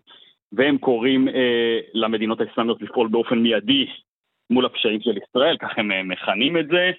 והם 0.52 0.78
קוראים 0.78 1.28
אה, 1.28 1.78
למדינות 1.94 2.40
האסלאמיות 2.40 2.82
לפעול 2.82 3.08
באופן 3.08 3.38
מיידי 3.38 3.86
מול 4.50 4.66
הפשעים 4.66 5.00
של 5.00 5.18
ישראל, 5.28 5.56
כך 5.60 5.70
הם 5.76 5.92
אה, 5.92 6.02
מכנים 6.02 6.58
את 6.58 6.66
זה. 6.68 6.90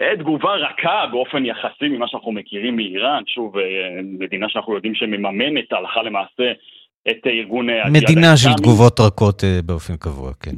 אה, 0.00 0.16
תגובה 0.18 0.54
רכה 0.54 1.06
באופן 1.12 1.44
יחסי 1.46 1.88
ממה 1.88 2.08
שאנחנו 2.08 2.32
מכירים 2.32 2.76
מאיראן, 2.76 3.22
שוב, 3.26 3.58
אה, 3.58 3.62
מדינה 4.02 4.48
שאנחנו 4.48 4.74
יודעים 4.74 4.94
שמממנת 4.94 5.72
הלכה 5.72 6.02
למעשה 6.02 6.52
את 7.10 7.26
ארגון 7.26 7.70
האסלאמי. 7.70 7.98
מדינה 7.98 8.36
של 8.36 8.52
תגובות 8.56 9.00
רכות 9.00 9.42
באופן 9.64 9.96
קבוע, 9.96 10.32
כן. 10.42 10.56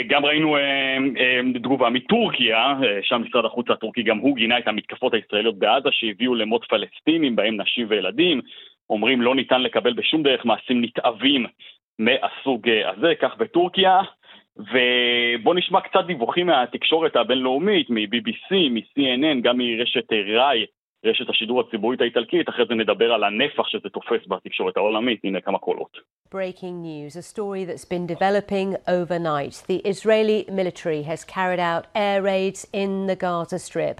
וגם 0.00 0.24
ראינו 0.24 0.56
אה, 0.56 0.96
אה, 1.18 1.40
תגובה 1.54 1.90
מטורקיה, 1.90 2.56
אה, 2.56 2.98
שם 3.02 3.22
משרד 3.26 3.44
החוץ 3.44 3.70
הטורקי 3.70 4.02
גם 4.02 4.18
הוא 4.18 4.36
גינה 4.36 4.58
את 4.58 4.68
המתקפות 4.68 5.14
הישראליות 5.14 5.58
בעזה 5.58 5.88
שהביאו 5.92 6.34
למות 6.34 6.64
פלסטינים, 6.64 7.36
בהם 7.36 7.60
נשים 7.60 7.86
וילדים. 7.88 8.40
אומרים 8.90 9.22
לא 9.22 9.34
ניתן 9.34 9.62
לקבל 9.62 9.92
בשום 9.92 10.22
דרך 10.22 10.44
מעשים 10.44 10.82
נתעבים 10.82 11.46
מהסוג 11.98 12.68
הזה, 12.68 13.12
כך 13.20 13.36
בטורקיה. 13.38 14.00
ובואו 14.56 15.54
נשמע 15.54 15.80
קצת 15.80 16.04
דיווחים 16.06 16.46
מהתקשורת 16.46 17.16
הבינלאומית, 17.16 17.90
מ-BBC, 17.90 18.54
מ-CNN, 18.70 19.40
גם 19.42 19.58
מרשת 19.58 20.12
ראי, 20.12 20.66
רשת 21.05 21.29
השידור 21.29 21.61
הציבורית 21.61 22.01
האיטלקית, 22.01 22.49
אחרי 22.49 22.65
זה 22.69 22.75
נדבר 22.75 23.11
על 23.13 23.23
הנפח 23.23 23.67
שזה 23.67 23.89
תופס 23.89 24.27
בתקשורת 24.27 24.77
העולמית, 24.77 25.19
הנה 25.23 25.41
כמה 25.41 25.59
קולות. 25.59 25.97
Breaking 26.33 26.81
news, 26.81 27.15
a 27.15 27.21
story 27.21 27.63
that's 27.65 27.85
been 27.85 28.07
developing 28.15 28.69
overnight. 28.87 29.55
The 29.71 29.79
Israeli 29.93 30.39
military 30.59 31.03
has 31.11 31.23
carried 31.35 31.61
out 31.71 31.83
air 31.95 32.19
raids 32.31 32.61
in 32.81 32.91
the 33.09 33.17
Gaza 33.23 33.59
Strip. 33.59 33.97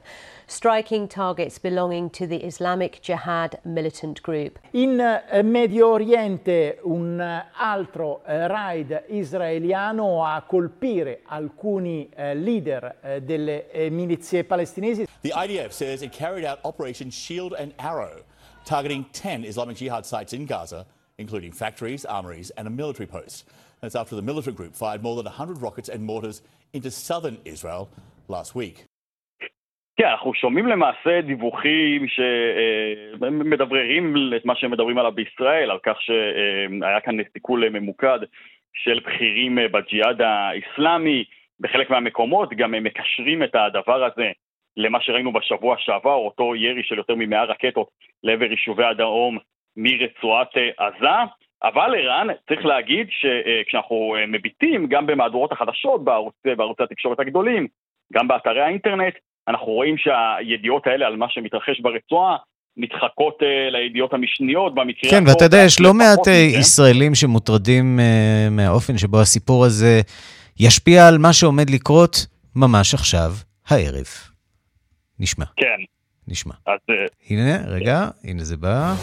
striking 0.47 1.07
targets 1.07 1.57
belonging 1.59 2.09
to 2.11 2.27
the 2.27 2.37
Islamic 2.45 3.01
Jihad 3.01 3.59
militant 3.63 4.21
group. 4.21 4.59
In 4.71 4.99
eh, 4.99 5.41
Medio 5.41 5.89
Oriente 5.89 6.79
un 6.83 7.19
eh, 7.19 7.45
altro 7.53 8.23
eh, 8.25 8.47
raid 8.47 9.05
israeliano 9.07 10.23
a 10.23 10.43
colpire 10.47 11.21
alcuni 11.25 12.09
leader 12.35 13.21
delle 13.23 13.65
milizie 13.89 14.43
palestinesi. 14.43 15.07
The 15.21 15.33
IDF 15.35 15.71
says 15.71 16.01
it 16.01 16.11
carried 16.11 16.45
out 16.45 16.59
Operation 16.89 17.09
Shield 17.21 17.53
and 17.61 17.69
Arrow, 17.91 18.15
targeting 18.73 19.01
10 19.13 19.45
Islamic 19.51 19.75
Jihad 19.81 20.05
sites 20.05 20.33
in 20.37 20.43
Gaza, 20.45 20.81
including 21.23 21.51
factories, 21.63 22.03
armories, 22.17 22.49
and 22.57 22.65
a 22.67 22.73
military 22.81 23.07
post. 23.17 23.37
That's 23.81 23.97
after 24.01 24.15
the 24.15 24.25
militant 24.29 24.55
group 24.59 24.73
fired 24.83 25.01
more 25.07 25.15
than 25.19 25.25
100 25.25 25.61
rockets 25.61 25.89
and 25.93 26.01
mortars 26.11 26.37
into 26.73 26.89
southern 26.91 27.37
Israel 27.53 27.83
last 28.27 28.55
week. 28.55 28.77
כן, 29.97 30.05
אנחנו 30.05 30.33
שומעים 30.33 30.67
למעשה 30.67 31.21
דיווחים 31.21 32.07
שמדבררים 33.17 34.15
את 34.35 34.45
מה 34.45 34.55
שהם 34.55 34.71
מדברים 34.71 34.97
עליו 34.97 35.11
בישראל, 35.11 35.71
על 35.71 35.79
כך 35.83 36.01
שהיה 36.01 36.99
כאן 37.05 37.15
סיכול 37.33 37.69
ממוקד 37.69 38.19
של 38.73 38.99
בכירים 38.99 39.57
בג'יהאד 39.71 40.21
האיסלאמי. 40.21 41.23
בחלק 41.59 41.89
מהמקומות 41.89 42.49
גם 42.57 42.73
הם 42.73 42.83
מקשרים 42.83 43.43
את 43.43 43.55
הדבר 43.55 44.03
הזה 44.03 44.31
למה 44.76 44.98
שראינו 45.00 45.32
בשבוע 45.32 45.76
שעבר, 45.78 46.14
אותו 46.14 46.56
ירי 46.56 46.82
של 46.84 46.98
יותר 46.98 47.14
ממאה 47.14 47.44
רקטות 47.44 47.88
לעבר 48.22 48.50
יישובי 48.50 48.84
הדרום 48.84 49.38
מרצועת 49.76 50.48
עזה. 50.78 51.16
אבל 51.62 51.94
ערן, 51.94 52.26
צריך 52.48 52.64
להגיד 52.64 53.06
שכשאנחנו 53.10 54.14
מביטים 54.28 54.86
גם 54.86 55.06
במהדורות 55.06 55.52
החדשות, 55.52 56.04
בערוץ, 56.04 56.34
בערוצי 56.44 56.82
התקשורת 56.82 57.20
הגדולים, 57.20 57.66
גם 58.12 58.28
באתרי 58.28 58.60
האינטרנט, 58.60 59.14
אנחנו 59.48 59.66
רואים 59.66 59.96
שהידיעות 59.98 60.86
האלה 60.86 61.06
על 61.06 61.16
מה 61.16 61.26
שמתרחש 61.28 61.80
ברצועה 61.80 62.36
נדחקות 62.76 63.38
uh, 63.42 63.70
לידיעות 63.70 64.14
המשניות 64.14 64.74
במקרה... 64.74 65.10
כן, 65.10 65.24
ואתה 65.26 65.44
יודע, 65.44 65.58
יש 65.66 65.80
לא 65.80 65.94
מעט 65.94 66.26
ישראלים 66.58 67.14
שמוטרדים 67.14 67.98
uh, 67.98 68.50
מהאופן 68.50 68.98
שבו 68.98 69.20
הסיפור 69.20 69.64
הזה 69.64 70.00
ישפיע 70.60 71.08
על 71.08 71.18
מה 71.18 71.32
שעומד 71.32 71.70
לקרות 71.70 72.26
ממש 72.56 72.94
עכשיו, 72.94 73.30
הערב. 73.68 74.29
נשמע. 75.20 75.44
כן. 75.56 75.80
נשמע. 76.28 76.54
אז... 76.66 76.78
הנה, 77.30 77.56
רגע, 77.66 78.08
הנה 78.24 78.44
זה 78.44 78.56
בא. 78.56 78.94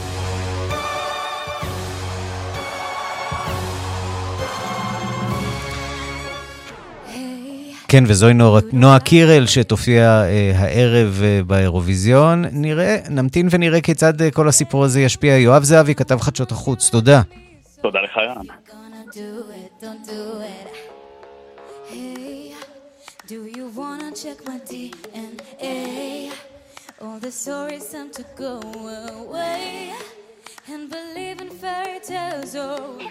כן, 7.88 8.04
וזוהי 8.08 8.34
נועה 8.74 9.00
קירל 9.00 9.46
שתופיע 9.46 10.04
אה, 10.04 10.52
הערב 10.56 11.22
אה, 11.24 11.40
באירוויזיון. 11.48 12.46
נראה, 12.52 12.98
נמתין 13.10 13.48
ונראה 13.52 13.82
כיצד 13.82 14.22
אה, 14.22 14.32
כל 14.32 14.48
הסיפור 14.48 14.84
הזה 14.84 15.02
ישפיע. 15.02 15.38
יואב 15.38 15.64
זהבי, 15.64 15.96
כתב 15.96 16.20
חדשות 16.20 16.52
החוץ, 16.52 16.90
תודה. 16.90 17.22
תודה 17.82 18.00
לך, 18.02 18.18
יאן. 18.18 18.46
Do 23.28 23.40
you 23.58 23.66
wanna 23.76 24.12
check 24.24 24.38
my 24.50 24.58
DNA? 24.70 26.32
All 27.02 27.20
the 27.20 27.32
stories 27.44 27.86
seem 27.92 28.10
to 28.20 28.24
go 28.44 28.54
away 29.22 29.92
and 30.72 30.82
believe 30.96 31.38
in 31.46 31.50
fairy 31.62 32.00
tales. 32.08 32.56
Oh. 32.56 33.04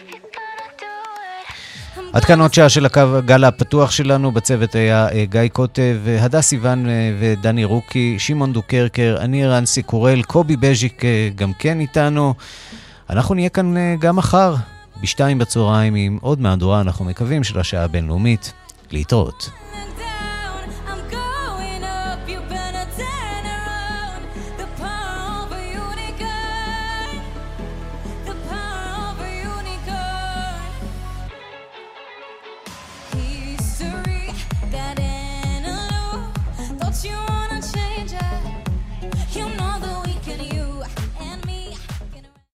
עד 2.13 2.25
כאן 2.25 2.41
עוד 2.41 2.55
שעה 2.55 2.69
של 2.69 2.87
הקו 2.87 3.01
הגל 3.01 3.45
הפתוח 3.45 3.91
שלנו, 3.91 4.33
בצוות 4.33 4.75
היה 4.75 5.09
אה, 5.09 5.25
גיא 5.25 5.49
קוטב, 5.53 5.97
הדס 6.21 6.47
סיוון 6.47 6.89
אה, 6.89 7.15
ודני 7.21 7.65
רוקי, 7.65 8.19
שמעון 8.19 8.53
דוקרקר, 8.53 9.17
אני 9.21 9.47
רנסי 9.47 9.83
קורל, 9.83 10.23
קובי 10.23 10.57
בז'יק 10.57 11.05
אה, 11.05 11.29
גם 11.35 11.53
כן 11.53 11.81
איתנו. 11.81 12.35
אנחנו 13.11 13.35
נהיה 13.35 13.49
כאן 13.49 13.75
גם 13.99 14.17
מחר, 14.17 14.55
בשתיים 15.03 15.39
בצהריים, 15.39 15.95
עם 15.95 16.19
עוד 16.21 16.41
מהדורה, 16.41 16.81
אנחנו 16.81 17.05
מקווים, 17.05 17.45
של 17.45 17.61
השעה 17.61 17.85
הבינלאומית. 17.85 18.53
להתראות. 18.91 19.51